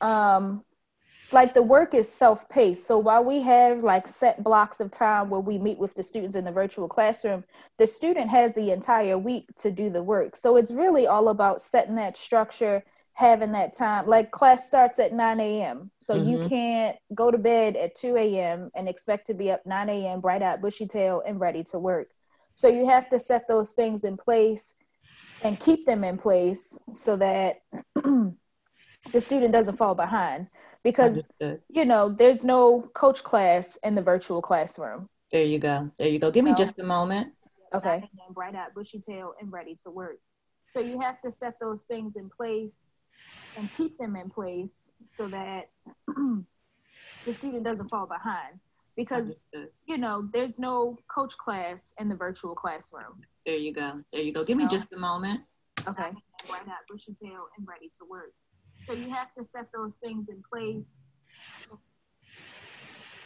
[0.00, 0.64] um,
[1.30, 2.86] like the work is self-paced.
[2.86, 6.36] So while we have like set blocks of time where we meet with the students
[6.36, 7.44] in the virtual classroom,
[7.78, 10.36] the student has the entire week to do the work.
[10.36, 12.82] So it's really all about setting that structure
[13.18, 14.06] having that time.
[14.06, 15.90] Like class starts at 9 a.m.
[15.98, 16.28] So mm-hmm.
[16.28, 18.70] you can't go to bed at 2 a.m.
[18.76, 22.10] and expect to be up 9 a.m., bright eyed, bushy tail, and ready to work.
[22.54, 24.76] So you have to set those things in place
[25.42, 27.62] and keep them in place so that
[27.94, 30.46] the student doesn't fall behind.
[30.84, 31.28] Because,
[31.68, 35.08] you know, there's no coach class in the virtual classroom.
[35.32, 35.90] There you go.
[35.98, 36.30] There you go.
[36.30, 37.32] Give me just a moment.
[37.74, 38.08] Okay.
[38.32, 40.18] Bright eyed, bushy tail, and ready to work.
[40.68, 42.86] So you have to set those things in place
[43.56, 45.70] and keep them in place so that
[46.06, 48.58] the student doesn't fall behind
[48.96, 49.36] because
[49.86, 54.32] you know there's no coach class in the virtual classroom there you go there you
[54.32, 55.40] go give me just a moment
[55.86, 56.10] okay
[56.50, 58.32] right out bushy tail and ready to work
[58.86, 60.98] so you have to set those things in place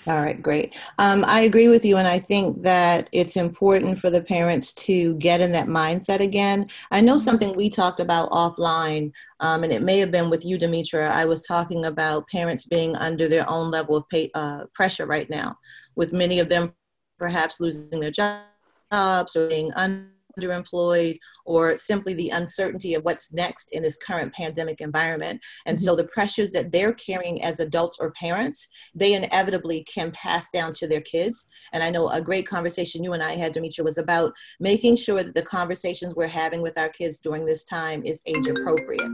[0.08, 0.76] all right, great.
[0.98, 5.14] Um, I agree with you, and I think that it's important for the parents to
[5.14, 6.68] get in that mindset again.
[6.90, 7.20] I know mm-hmm.
[7.20, 11.08] something we talked about offline, um, and it may have been with you, Demetra.
[11.10, 15.30] I was talking about parents being under their own level of pay, uh, pressure right
[15.30, 15.56] now,
[15.94, 16.74] with many of them
[17.16, 23.70] perhaps losing their jobs or being under underemployed or simply the uncertainty of what's next
[23.72, 25.40] in this current pandemic environment.
[25.66, 25.84] And mm-hmm.
[25.84, 30.72] so the pressures that they're carrying as adults or parents, they inevitably can pass down
[30.74, 31.48] to their kids.
[31.72, 35.22] And I know a great conversation you and I had, Demetra, was about making sure
[35.22, 39.10] that the conversations we're having with our kids during this time is age appropriate.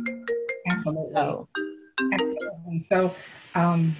[0.70, 1.14] Absolutely.
[1.14, 1.48] So,
[2.12, 2.78] Absolutely.
[2.78, 3.14] So,
[3.54, 3.96] um,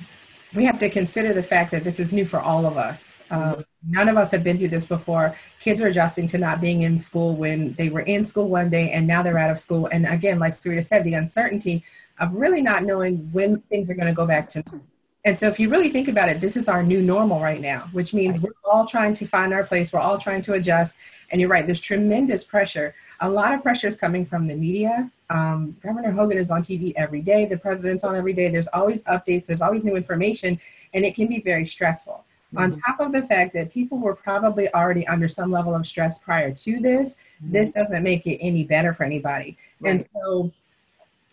[0.55, 3.19] we have to consider the fact that this is new for all of us.
[3.31, 5.37] Um, none of us have been through this before.
[5.61, 8.91] Kids are adjusting to not being in school when they were in school one day
[8.91, 9.87] and now they're out of school.
[9.87, 11.85] And again, like Sarita said, the uncertainty
[12.19, 14.87] of really not knowing when things are going to go back to normal.
[15.25, 17.89] And so, if you really think about it, this is our new normal right now,
[17.93, 19.93] which means we're all trying to find our place.
[19.93, 20.97] We're all trying to adjust.
[21.31, 22.95] And you're right, there's tremendous pressure.
[23.21, 25.11] A lot of pressure is coming from the media.
[25.31, 27.45] Um, Governor Hogan is on TV every day.
[27.45, 28.49] The president's on every day.
[28.49, 29.47] There's always updates.
[29.47, 30.59] There's always new information,
[30.95, 32.25] and it can be very stressful.
[32.55, 32.59] Mm-hmm.
[32.59, 36.19] On top of the fact that people were probably already under some level of stress
[36.19, 37.53] prior to this, mm-hmm.
[37.53, 39.57] this doesn't make it any better for anybody.
[39.81, 39.91] Right.
[39.91, 40.51] And so,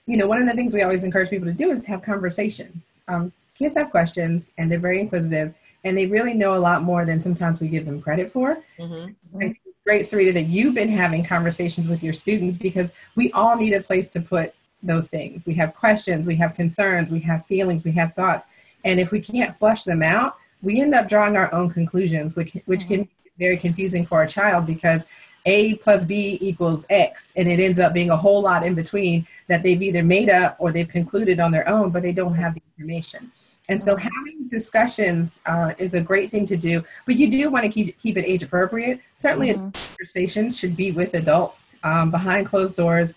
[0.05, 2.81] you know, one of the things we always encourage people to do is have conversation.
[3.07, 5.53] Um, kids have questions, and they're very inquisitive,
[5.85, 8.61] and they really know a lot more than sometimes we give them credit for.
[8.77, 9.51] Mm-hmm
[9.85, 13.81] great, Sarita, that you've been having conversations with your students because we all need a
[13.81, 15.45] place to put those things.
[15.45, 18.47] We have questions, we have concerns, we have feelings, we have thoughts.
[18.83, 22.57] And if we can't flush them out, we end up drawing our own conclusions, which,
[22.65, 25.05] which can be very confusing for a child because
[25.45, 27.31] A plus B equals X.
[27.35, 30.55] And it ends up being a whole lot in between that they've either made up
[30.57, 33.31] or they've concluded on their own, but they don't have the information.
[33.69, 37.65] And so having discussions uh, is a great thing to do, but you do want
[37.65, 39.01] to keep, keep it age appropriate.
[39.15, 39.69] Certainly, mm-hmm.
[39.69, 43.15] conversations should be with adults um, behind closed doors.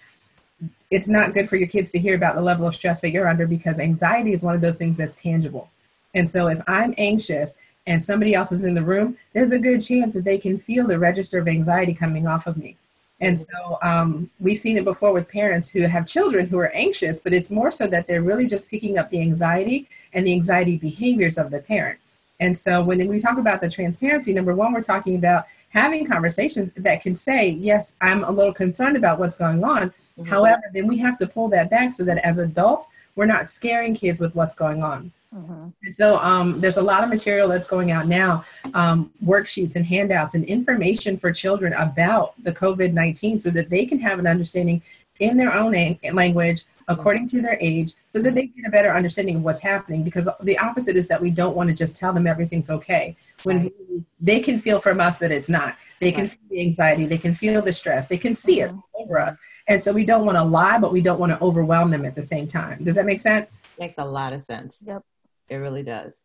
[0.90, 3.28] It's not good for your kids to hear about the level of stress that you're
[3.28, 5.70] under because anxiety is one of those things that's tangible.
[6.14, 9.82] And so if I'm anxious and somebody else is in the room, there's a good
[9.82, 12.76] chance that they can feel the register of anxiety coming off of me.
[13.20, 17.18] And so um, we've seen it before with parents who have children who are anxious,
[17.18, 20.76] but it's more so that they're really just picking up the anxiety and the anxiety
[20.76, 21.98] behaviors of the parent.
[22.40, 26.70] And so when we talk about the transparency, number one, we're talking about having conversations
[26.76, 29.90] that can say, yes, I'm a little concerned about what's going on.
[29.90, 30.24] Mm-hmm.
[30.24, 33.94] However, then we have to pull that back so that as adults, we're not scaring
[33.94, 35.12] kids with what's going on.
[35.34, 35.68] Mm-hmm.
[35.92, 40.34] So um, there's a lot of material that's going out now, um, worksheets and handouts
[40.34, 44.82] and information for children about the COVID 19 so that they can have an understanding
[45.20, 45.72] in their own
[46.12, 50.02] language according to their age so that they get a better understanding of what's happening
[50.02, 53.58] because the opposite is that we don't want to just tell them everything's okay when
[53.58, 53.72] right.
[53.90, 56.30] we, they can feel from us that it's not they can right.
[56.30, 58.80] feel the anxiety they can feel the stress they can see it mm-hmm.
[58.94, 59.36] over us
[59.68, 62.14] and so we don't want to lie but we don't want to overwhelm them at
[62.14, 65.04] the same time does that make sense makes a lot of sense yep
[65.49, 66.22] it really does.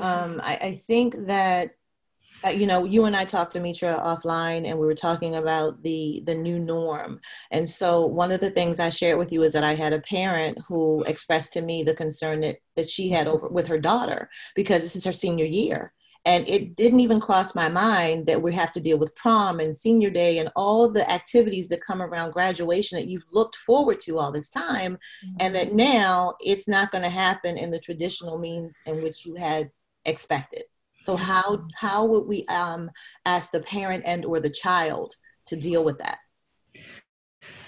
[0.00, 1.70] Um, I, I think that
[2.46, 6.22] uh, you know you and i talked demetra offline and we were talking about the
[6.26, 7.20] the new norm.
[7.50, 10.00] And so one of the things i shared with you is that i had a
[10.00, 14.30] parent who expressed to me the concern that that she had over with her daughter
[14.54, 15.92] because this is her senior year
[16.24, 19.74] and it didn't even cross my mind that we have to deal with prom and
[19.74, 24.18] senior day and all the activities that come around graduation that you've looked forward to
[24.18, 25.36] all this time mm-hmm.
[25.40, 29.34] and that now it's not going to happen in the traditional means in which you
[29.34, 29.70] had
[30.04, 30.64] expected
[31.02, 32.90] so how how would we um,
[33.24, 35.14] ask the parent and or the child
[35.46, 36.18] to deal with that?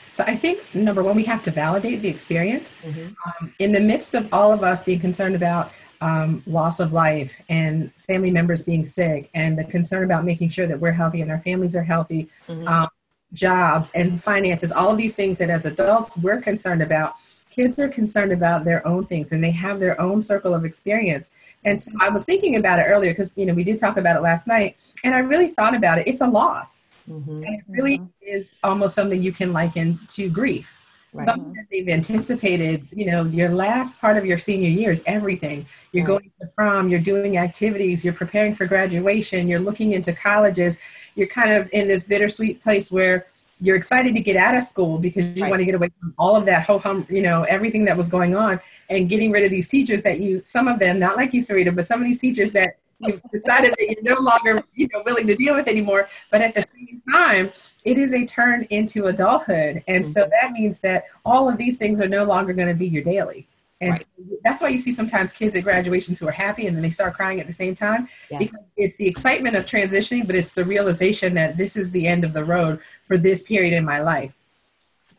[0.09, 2.83] So I think number one, we have to validate the experience.
[2.83, 3.45] Mm-hmm.
[3.45, 7.43] Um, in the midst of all of us being concerned about um, loss of life
[7.49, 11.31] and family members being sick, and the concern about making sure that we're healthy and
[11.31, 12.67] our families are healthy, mm-hmm.
[12.67, 12.89] um,
[13.33, 17.15] jobs and finances, all of these things that as adults we're concerned about
[17.51, 21.31] kids are concerned about their own things and they have their own circle of experience.
[21.65, 24.17] And so I was thinking about it earlier because, you know, we did talk about
[24.17, 26.07] it last night and I really thought about it.
[26.07, 26.91] It's a loss.
[27.09, 27.43] Mm-hmm.
[27.45, 28.09] And it really mm-hmm.
[28.23, 30.80] is almost something you can liken to grief.
[31.13, 31.25] Right.
[31.25, 35.67] Something that they've anticipated, you know, your last part of your senior year is everything.
[35.91, 36.09] You're right.
[36.09, 40.79] going to prom, you're doing activities, you're preparing for graduation, you're looking into colleges.
[41.17, 43.27] You're kind of in this bittersweet place where
[43.61, 45.51] you're excited to get out of school because you right.
[45.51, 48.09] want to get away from all of that ho hum, you know, everything that was
[48.09, 51.35] going on and getting rid of these teachers that you, some of them, not like
[51.35, 54.89] you, Sarita, but some of these teachers that you've decided that you're no longer, you
[54.93, 56.09] know, willing to deal with anymore.
[56.31, 57.53] But at the same time,
[57.85, 59.83] it is a turn into adulthood.
[59.89, 60.13] And mm-hmm.
[60.13, 63.03] so that means that all of these things are no longer going to be your
[63.03, 63.47] daily.
[63.81, 64.01] And right.
[64.01, 64.09] so
[64.45, 67.15] that's why you see sometimes kids at graduations who are happy and then they start
[67.15, 68.09] crying at the same time.
[68.31, 68.39] Yes.
[68.39, 72.25] Because it's the excitement of transitioning, but it's the realization that this is the end
[72.25, 74.33] of the road for this period in my life.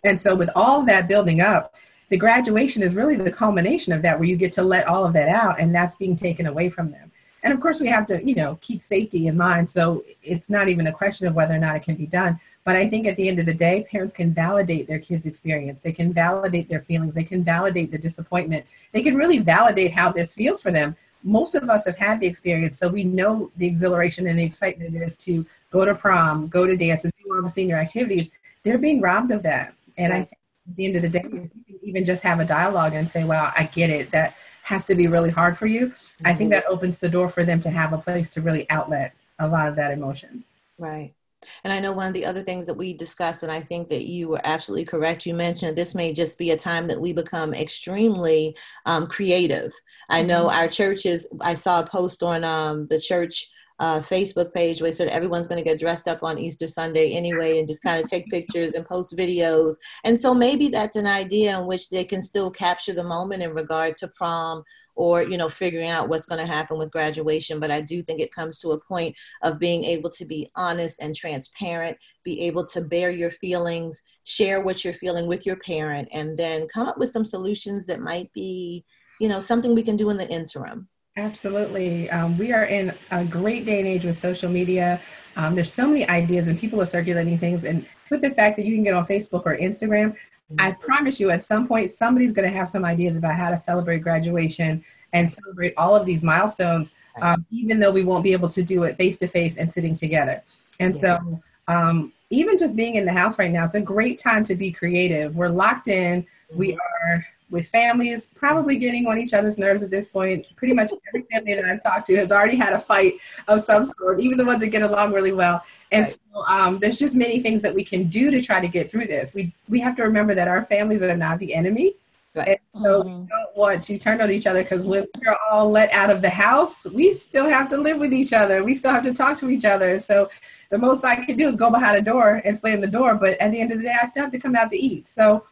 [0.04, 1.76] And so, with all that building up,
[2.10, 5.14] the graduation is really the culmination of that, where you get to let all of
[5.14, 7.12] that out, and that's being taken away from them.
[7.44, 9.70] And of course, we have to, you know, keep safety in mind.
[9.70, 12.40] So it's not even a question of whether or not it can be done.
[12.64, 15.82] But I think at the end of the day, parents can validate their kids' experience.
[15.82, 17.16] They can validate their feelings.
[17.16, 18.66] They can validate the disappointment.
[18.92, 20.96] They can really validate how this feels for them.
[21.24, 24.96] Most of us have had the experience, so we know the exhilaration and the excitement
[24.96, 28.30] it is to go to prom, go to dances, do all the senior activities.
[28.64, 29.74] They're being robbed of that.
[29.98, 31.50] And I think at the end of the day,
[31.84, 34.12] even just have a dialogue and say, "Well, I get it.
[34.12, 35.94] That has to be really hard for you."
[36.24, 36.62] I think mm-hmm.
[36.62, 39.68] that opens the door for them to have a place to really outlet a lot
[39.68, 40.44] of that emotion.
[40.78, 41.14] Right.
[41.64, 44.06] And I know one of the other things that we discussed, and I think that
[44.06, 45.26] you were absolutely correct.
[45.26, 49.74] You mentioned this may just be a time that we become extremely um, creative.
[50.10, 50.60] I know mm-hmm.
[50.60, 54.96] our churches, I saw a post on um, the church uh, Facebook page where it
[54.96, 58.08] said everyone's going to get dressed up on Easter Sunday anyway and just kind of
[58.08, 59.74] take pictures and post videos.
[60.04, 63.56] And so maybe that's an idea in which they can still capture the moment in
[63.56, 64.64] regard to prom
[64.96, 68.20] or you know figuring out what's going to happen with graduation but i do think
[68.20, 72.66] it comes to a point of being able to be honest and transparent be able
[72.66, 76.98] to bare your feelings share what you're feeling with your parent and then come up
[76.98, 78.84] with some solutions that might be
[79.20, 80.88] you know something we can do in the interim
[81.18, 82.10] Absolutely.
[82.10, 85.02] Um, we are in a great day and age with social media.
[85.36, 87.66] Um, there's so many ideas, and people are circulating things.
[87.66, 90.16] And with the fact that you can get on Facebook or Instagram,
[90.60, 93.58] I promise you, at some point, somebody's going to have some ideas about how to
[93.58, 94.84] celebrate graduation
[95.14, 98.84] and celebrate all of these milestones, um, even though we won't be able to do
[98.84, 100.44] it face to face and sitting together.
[100.80, 104.44] And so, um, even just being in the house right now, it's a great time
[104.46, 105.36] to be creative.
[105.36, 106.26] We're locked in.
[106.54, 106.80] We mm-hmm.
[106.80, 110.46] are with families, probably getting on each other's nerves at this point.
[110.56, 113.16] Pretty much every family that I've talked to has already had a fight
[113.48, 115.64] of some sort, even the ones that get along really well.
[115.92, 116.18] And right.
[116.34, 119.06] so um, there's just many things that we can do to try to get through
[119.06, 119.34] this.
[119.34, 121.94] We we have to remember that our families are not the enemy.
[122.34, 122.62] Right.
[122.74, 123.22] And so mm-hmm.
[123.22, 126.22] we don't want to turn on each other because when we're all let out of
[126.22, 128.64] the house, we still have to live with each other.
[128.64, 130.00] We still have to talk to each other.
[130.00, 130.30] So
[130.70, 133.16] the most I can do is go behind a door and slam the door.
[133.16, 135.10] But at the end of the day, I still have to come out to eat.
[135.10, 135.44] So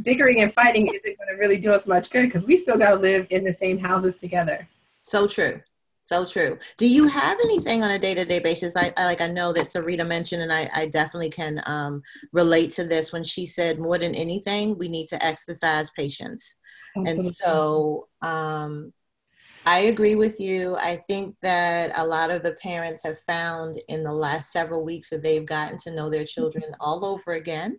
[0.00, 2.90] bickering and fighting isn't going to really do us much good because we still got
[2.90, 4.68] to live in the same houses together.
[5.04, 5.60] So true.
[6.04, 6.58] So true.
[6.78, 8.76] Do you have anything on a day to day basis?
[8.76, 12.72] I, I, like I know that Sarita mentioned, and I, I definitely can um, relate
[12.72, 16.56] to this when she said more than anything, we need to exercise patience.
[16.96, 17.26] Absolutely.
[17.26, 18.92] And so um,
[19.64, 20.76] I agree with you.
[20.76, 25.10] I think that a lot of the parents have found in the last several weeks
[25.10, 27.78] that they've gotten to know their children all over again.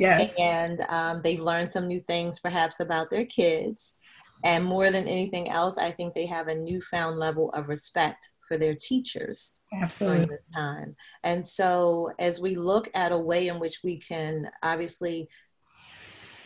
[0.00, 0.34] Yes.
[0.38, 3.96] And um, they've learned some new things perhaps about their kids.
[4.42, 8.56] And more than anything else, I think they have a newfound level of respect for
[8.56, 10.16] their teachers Absolutely.
[10.16, 10.96] during this time.
[11.22, 15.28] And so, as we look at a way in which we can obviously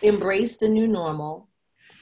[0.03, 1.49] embrace the new normal,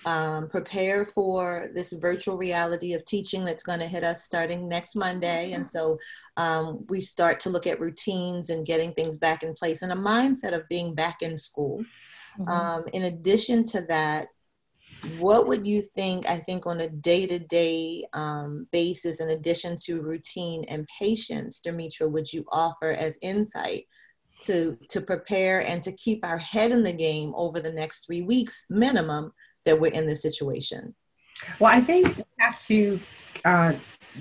[0.05, 4.97] um, prepare for this virtual reality of teaching that's going to hit us starting next
[4.97, 5.53] Monday.
[5.53, 5.99] And so
[6.37, 9.97] um, we start to look at routines and getting things back in place and a
[9.97, 11.85] mindset of being back in school.
[12.39, 12.49] Mm-hmm.
[12.49, 14.29] Um, in addition to that,
[15.19, 20.65] what would you think i think on a day-to-day um, basis in addition to routine
[20.69, 23.87] and patience demetra would you offer as insight
[24.41, 28.23] to to prepare and to keep our head in the game over the next three
[28.23, 29.33] weeks minimum
[29.65, 30.95] that we're in this situation
[31.59, 33.01] well i think we have to
[33.45, 33.73] uh,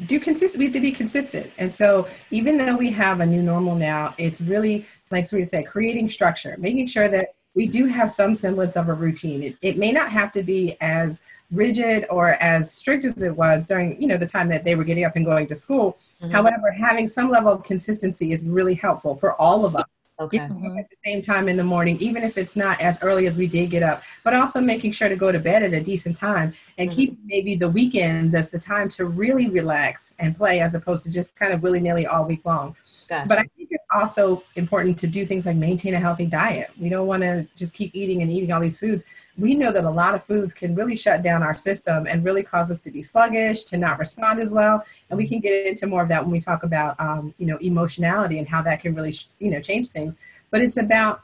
[0.06, 3.42] do consistent we have to be consistent and so even though we have a new
[3.42, 8.12] normal now it's really like Sarita said creating structure making sure that we do have
[8.12, 9.44] some semblance of a routine.
[9.44, 11.22] It, it may not have to be as
[11.52, 14.86] rigid or as strict as it was during you know the time that they were
[14.86, 15.98] getting up and going to school.
[16.22, 16.32] Mm-hmm.
[16.32, 19.86] However, having some level of consistency is really helpful for all of us.
[20.22, 20.38] Okay.
[20.38, 20.78] Mm-hmm.
[20.78, 23.48] At the same time in the morning, even if it's not as early as we
[23.48, 26.54] did get up, but also making sure to go to bed at a decent time
[26.78, 26.96] and mm-hmm.
[26.96, 31.12] keep maybe the weekends as the time to really relax and play as opposed to
[31.12, 32.76] just kind of willy nilly all week long.
[33.12, 33.28] Gotcha.
[33.28, 36.72] But I think it's also important to do things like maintain a healthy diet.
[36.80, 39.04] We don't want to just keep eating and eating all these foods.
[39.38, 42.42] We know that a lot of foods can really shut down our system and really
[42.42, 44.86] cause us to be sluggish, to not respond as well.
[45.10, 47.58] And we can get into more of that when we talk about, um, you know,
[47.58, 50.16] emotionality and how that can really, you know, change things.
[50.50, 51.20] But it's about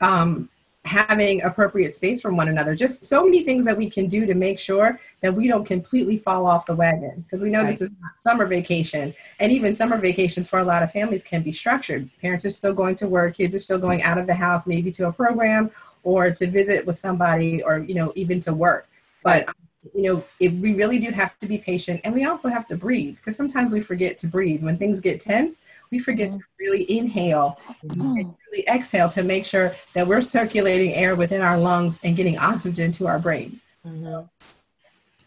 [0.00, 0.48] um,
[0.84, 2.74] having appropriate space from one another.
[2.74, 6.18] Just so many things that we can do to make sure that we don't completely
[6.18, 7.22] fall off the wagon.
[7.22, 7.70] Because we know right.
[7.70, 9.14] this is not summer vacation.
[9.40, 12.10] And even summer vacations for a lot of families can be structured.
[12.20, 14.90] Parents are still going to work, kids are still going out of the house, maybe
[14.92, 15.70] to a program
[16.02, 18.86] or to visit with somebody or, you know, even to work.
[19.22, 19.48] But
[19.92, 22.76] you know, if we really do have to be patient and we also have to
[22.76, 24.62] breathe because sometimes we forget to breathe.
[24.62, 25.60] When things get tense,
[25.90, 26.38] we forget mm-hmm.
[26.38, 28.00] to really inhale mm-hmm.
[28.00, 32.38] and really exhale to make sure that we're circulating air within our lungs and getting
[32.38, 33.64] oxygen to our brains.
[33.86, 34.26] Mm-hmm.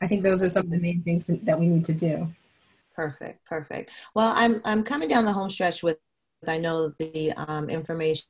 [0.02, 2.28] I think those are some of the main things that we need to do.
[2.96, 3.92] Perfect, perfect.
[4.16, 5.98] Well, I'm I'm coming down the home stretch with
[6.48, 8.26] I know the um, information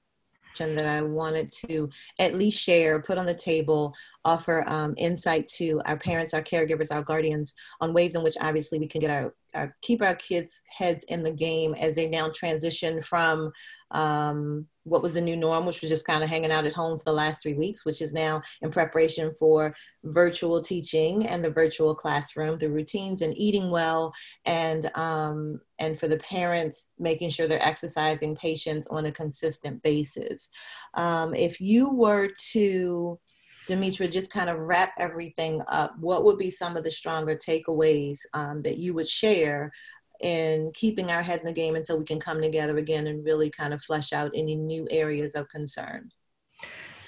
[0.58, 1.90] that I wanted to
[2.20, 3.94] at least share, put on the table,
[4.26, 8.80] offer um, insight to our parents, our caregivers, our guardians on ways in which obviously
[8.80, 12.30] we can get our, our keep our kids' heads in the game as they now
[12.30, 13.52] transition from
[13.92, 16.98] um, what was the new norm, which was just kind of hanging out at home
[16.98, 21.50] for the last three weeks, which is now in preparation for virtual teaching and the
[21.50, 24.14] virtual classroom, the routines and eating well,
[24.46, 30.50] and um, and for the parents making sure they're exercising patience on a consistent basis.
[30.94, 33.20] Um, if you were to
[33.68, 38.20] Demetra, just kind of wrap everything up, what would be some of the stronger takeaways
[38.34, 39.72] um, that you would share
[40.22, 43.50] in keeping our head in the game until we can come together again and really
[43.50, 46.10] kind of flesh out any new areas of concern?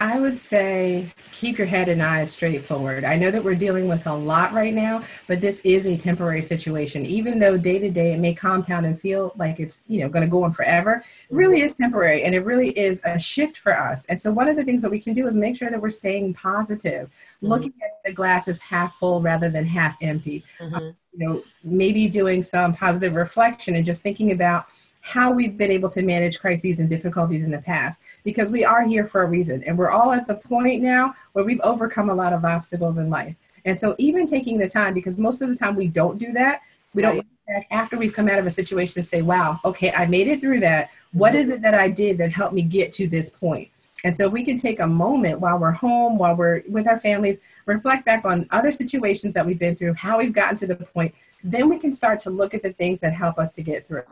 [0.02, 3.04] I would say keep your head and eyes straight forward.
[3.04, 6.42] I know that we're dealing with a lot right now, but this is a temporary
[6.42, 7.06] situation.
[7.06, 10.24] Even though day to day it may compound and feel like it's, you know, going
[10.24, 13.78] to go on forever, it really is temporary and it really is a shift for
[13.78, 14.06] us.
[14.06, 15.90] And so one of the things that we can do is make sure that we're
[15.90, 17.48] staying positive, mm-hmm.
[17.48, 20.46] looking at the glass as half full rather than half empty.
[20.60, 20.76] Mm-hmm.
[20.76, 24.68] Um, you know, maybe doing some positive reflection and just thinking about
[25.02, 28.84] how we've been able to manage crises and difficulties in the past because we are
[28.84, 32.14] here for a reason and we're all at the point now where we've overcome a
[32.14, 33.36] lot of obstacles in life
[33.66, 36.62] and so even taking the time because most of the time we don't do that
[36.94, 37.16] we right.
[37.16, 40.28] don't back after we've come out of a situation and say wow okay i made
[40.28, 41.42] it through that what mm-hmm.
[41.42, 43.40] is it that i did that helped me get to this point?
[43.40, 43.72] point
[44.04, 47.40] and so we can take a moment while we're home, while we're with our families,
[47.66, 51.14] reflect back on other situations that we've been through, how we've gotten to the point.
[51.44, 54.04] Then we can start to look at the things that help us to get through.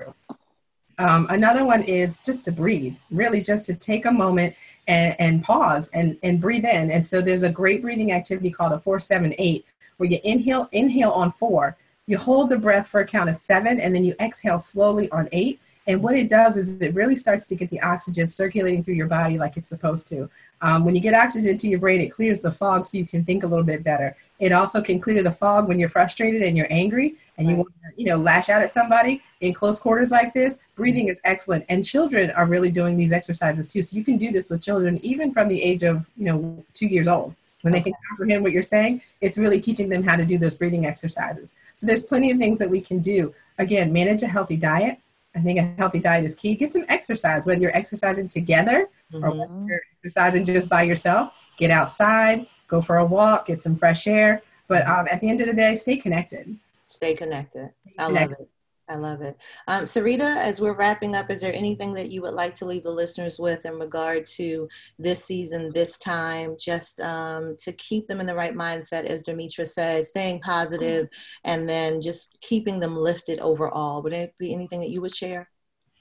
[0.99, 4.55] Um, another one is just to breathe, really just to take a moment
[4.87, 6.89] and, and pause and, and breathe in.
[6.89, 9.65] And so there's a great breathing activity called a four, seven, eight,
[9.97, 11.77] where you inhale, inhale on four,
[12.07, 15.27] you hold the breath for a count of seven, and then you exhale slowly on
[15.33, 15.59] eight.
[15.87, 19.07] And what it does is it really starts to get the oxygen circulating through your
[19.07, 20.29] body like it's supposed to.
[20.61, 23.23] Um, when you get oxygen to your brain, it clears the fog so you can
[23.23, 24.15] think a little bit better.
[24.39, 27.67] It also can clear the fog when you're frustrated and you're angry and you want
[27.67, 30.59] to, you know, lash out at somebody in close quarters like this.
[30.75, 33.81] Breathing is excellent, and children are really doing these exercises too.
[33.81, 36.88] So you can do this with children even from the age of, you know, two
[36.88, 37.35] years old.
[37.61, 40.55] When they can comprehend what you're saying, it's really teaching them how to do those
[40.55, 41.55] breathing exercises.
[41.73, 43.33] So there's plenty of things that we can do.
[43.57, 44.99] Again, manage a healthy diet
[45.38, 46.55] I think a healthy diet is key.
[46.55, 49.23] Get some exercise, whether you're exercising together mm-hmm.
[49.23, 51.33] or you're exercising just by yourself.
[51.57, 54.41] Get outside, go for a walk, get some fresh air.
[54.67, 56.57] But um, at the end of the day, stay connected.
[56.97, 57.69] Stay connected.
[57.99, 58.49] I love it.
[58.89, 59.37] I love it.
[59.67, 62.81] Um, Sarita, as we're wrapping up, is there anything that you would like to leave
[62.81, 64.67] the listeners with in regard to
[64.97, 69.67] this season, this time, just um, to keep them in the right mindset, as Demetra
[69.67, 71.07] said, staying positive,
[71.43, 74.01] and then just keeping them lifted overall?
[74.01, 75.47] Would it be anything that you would share?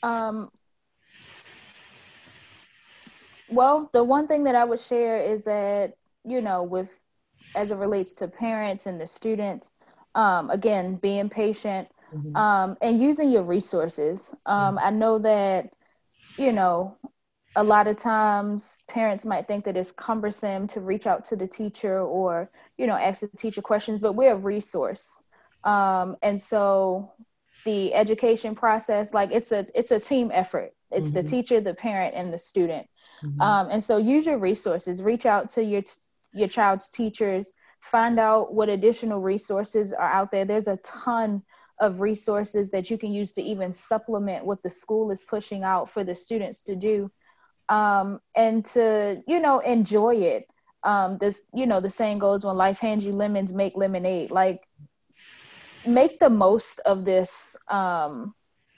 [0.03, 0.49] Um,
[3.51, 5.93] well, the one thing that I would share is that,
[6.25, 6.99] you know, with
[7.55, 9.71] as it relates to parents and the students,
[10.17, 12.35] um, again, being patient mm-hmm.
[12.35, 14.35] um, and using your resources.
[14.47, 14.79] Um.
[14.83, 15.71] I know that,
[16.37, 16.97] you know,
[17.55, 21.47] a lot of times parents might think that it's cumbersome to reach out to the
[21.47, 25.23] teacher or, you know, ask the teacher questions, but we're a resource.
[25.65, 27.13] Um, and so
[27.65, 30.73] the education process, like it's a it's a team effort.
[30.91, 31.21] It's mm-hmm.
[31.21, 32.87] the teacher, the parent, and the student.
[33.25, 33.41] Mm-hmm.
[33.41, 35.03] Um, and so use your resources.
[35.03, 35.83] Reach out to your
[36.33, 37.53] your child's teachers.
[37.87, 40.45] Find out what additional resources are out there.
[40.45, 41.43] There's a ton
[41.79, 45.89] of resources that you can use to even supplement what the school is pushing out
[45.89, 47.09] for the students to do
[47.69, 50.49] um, and to you know enjoy it.
[50.83, 54.33] Um, this you know the saying goes when life hands you lemons make lemonade.
[54.33, 54.67] Like
[55.87, 58.35] make the most of this um,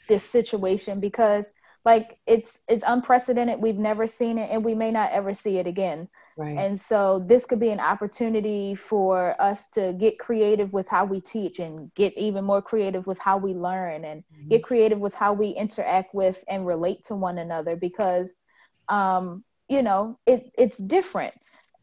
[0.06, 1.50] this situation because
[1.86, 3.58] like it's it's unprecedented.
[3.58, 6.08] We've never seen it and we may not ever see it again
[6.38, 6.56] Right.
[6.56, 11.20] And so this could be an opportunity for us to get creative with how we
[11.20, 14.48] teach and get even more creative with how we learn and mm-hmm.
[14.48, 18.36] get creative with how we interact with and relate to one another because
[18.88, 21.34] um, you know, it it's different.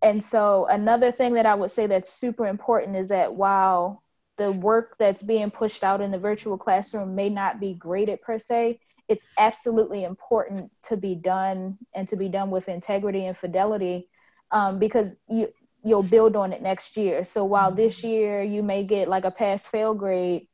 [0.02, 4.04] And so another thing that I would say that's super important is that while
[4.38, 8.38] the work that's being pushed out in the virtual classroom may not be graded per
[8.38, 14.08] se, it's absolutely important to be done and to be done with integrity and fidelity
[14.52, 15.48] um, because you
[15.84, 17.24] you'll build on it next year.
[17.24, 17.82] So while mm-hmm.
[17.82, 20.48] this year you may get like a pass fail grade,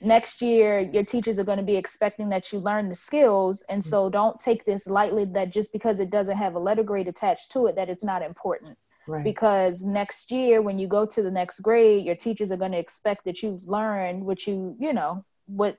[0.00, 3.82] next year your teachers are going to be expecting that you learn the skills and
[3.82, 4.12] so mm-hmm.
[4.12, 7.66] don't take this lightly that just because it doesn't have a letter grade attached to
[7.66, 8.76] it that it's not important
[9.06, 9.22] right.
[9.22, 12.78] because next year when you go to the next grade your teachers are going to
[12.78, 15.76] expect that you've learned what you you know what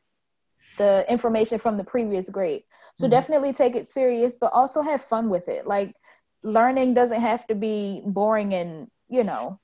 [0.78, 2.62] the information from the previous grade
[2.95, 3.12] so mm-hmm.
[3.12, 5.95] definitely take it serious but also have fun with it like
[6.43, 9.59] learning doesn't have to be boring and you know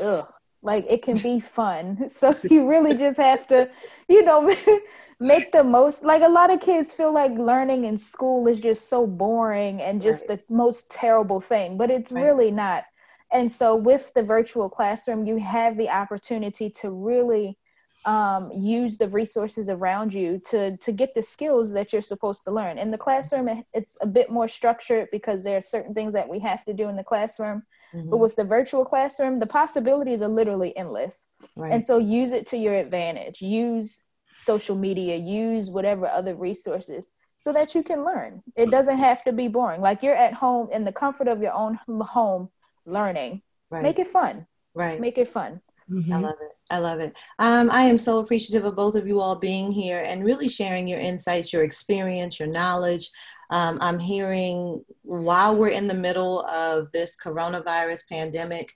[0.00, 0.32] ugh
[0.62, 3.68] like it can be fun so you really just have to
[4.08, 4.54] you know
[5.20, 8.88] make the most like a lot of kids feel like learning in school is just
[8.88, 10.38] so boring and just right.
[10.48, 12.24] the most terrible thing but it's right.
[12.24, 12.84] really not
[13.32, 17.56] and so with the virtual classroom you have the opportunity to really
[18.04, 22.50] um, use the resources around you to to get the skills that you're supposed to
[22.50, 22.78] learn.
[22.78, 26.38] In the classroom it's a bit more structured because there are certain things that we
[26.38, 27.62] have to do in the classroom.
[27.92, 28.08] Mm-hmm.
[28.08, 31.26] but with the virtual classroom the possibilities are literally endless.
[31.56, 31.72] Right.
[31.72, 33.42] and so use it to your advantage.
[33.42, 35.16] Use social media.
[35.16, 38.42] Use whatever other resources so that you can learn.
[38.54, 39.80] It doesn't have to be boring.
[39.80, 42.48] Like you're at home in the comfort of your own home
[42.86, 43.42] learning.
[43.70, 43.82] Right.
[43.82, 44.46] make it fun.
[44.74, 45.00] Right.
[45.00, 45.60] Make it fun
[45.90, 46.12] Mm-hmm.
[46.12, 46.52] I love it.
[46.70, 47.16] I love it.
[47.38, 50.86] Um, I am so appreciative of both of you all being here and really sharing
[50.86, 53.10] your insights, your experience, your knowledge.
[53.50, 58.72] Um, I'm hearing while we're in the middle of this coronavirus pandemic,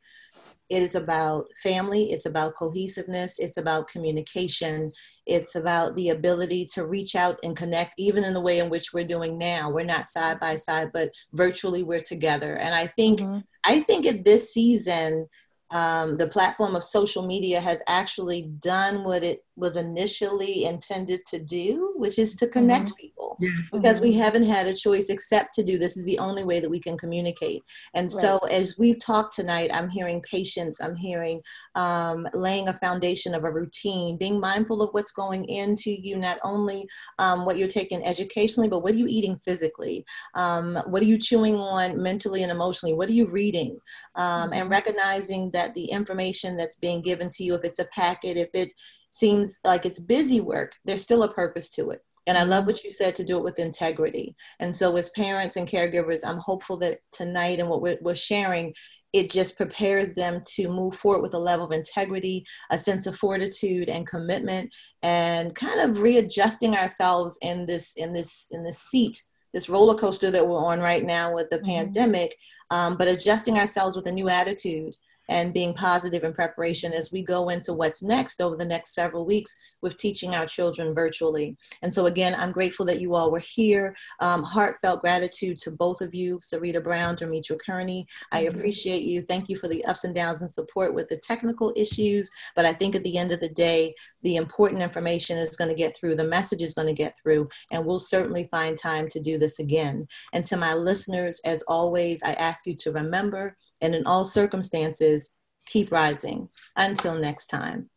[0.71, 4.91] it is about family, it's about cohesiveness, it's about communication,
[5.27, 8.93] it's about the ability to reach out and connect, even in the way in which
[8.93, 9.71] we're doing now.
[9.71, 12.57] We're not side by side, but virtually we're together.
[12.57, 13.39] And I think, mm-hmm.
[13.65, 15.29] I think at this season,
[15.71, 21.39] um, the platform of social media has actually done what it was initially intended to
[21.39, 22.97] do, which is to connect Mm-hmm.
[22.99, 23.39] people.
[23.41, 23.51] Yeah.
[23.73, 26.71] Because we haven't had a choice except to do this is the only way that
[26.71, 27.63] we can communicate.
[27.95, 31.41] And so, as we've talked tonight, I'm hearing patience, I'm hearing
[31.75, 36.39] um, laying a foundation of a routine, being mindful of what's going into you, not
[36.45, 36.87] only
[37.19, 40.05] um, what you're taking educationally, but what are you eating physically?
[40.35, 42.95] Um, what are you chewing on mentally and emotionally?
[42.95, 43.79] What are you reading?
[44.17, 44.71] Um, and Mhm.
[44.71, 48.73] recognizing that the information that's being given to you, if it's a packet, if it
[49.09, 52.01] seems like it's busy work, there's still a purpose to it.
[52.27, 54.35] And I love what you said to do it with integrity.
[54.61, 58.75] And so, as parents and caregivers, I'm hopeful that tonight and what we're, we're sharing,
[59.13, 63.15] it just prepares them to move forward with a level of integrity, a sense of
[63.17, 69.23] fortitude and commitment, and kind of readjusting ourselves in this in this in this seat,
[69.53, 71.67] this roller coaster that we're on right now with the Mhm.
[71.67, 72.37] pandemic,
[72.71, 74.95] um, but adjusting ourselves with a new attitude
[75.29, 79.25] and being positive in preparation as we go into what's next over the next several
[79.25, 81.57] weeks with teaching our children virtually.
[81.83, 83.95] And so, again, I'm grateful that you all were here.
[84.21, 88.07] Um, heartfelt gratitude to both of you, Sarita Brown, Demetria Kearney.
[88.33, 89.23] I appreciate you.
[89.23, 92.31] Thank you for the ups and downs and support with the technical issues.
[92.57, 95.77] But I think at the end of the day, the important information is going to
[95.77, 99.21] get through, the message is going to get through, and we'll certainly find time to
[99.21, 100.09] do this again.
[100.33, 105.33] And to my listeners, as always, I ask you to remember and in all circumstances,
[105.67, 106.49] keep rising.
[106.77, 107.91] Until next time.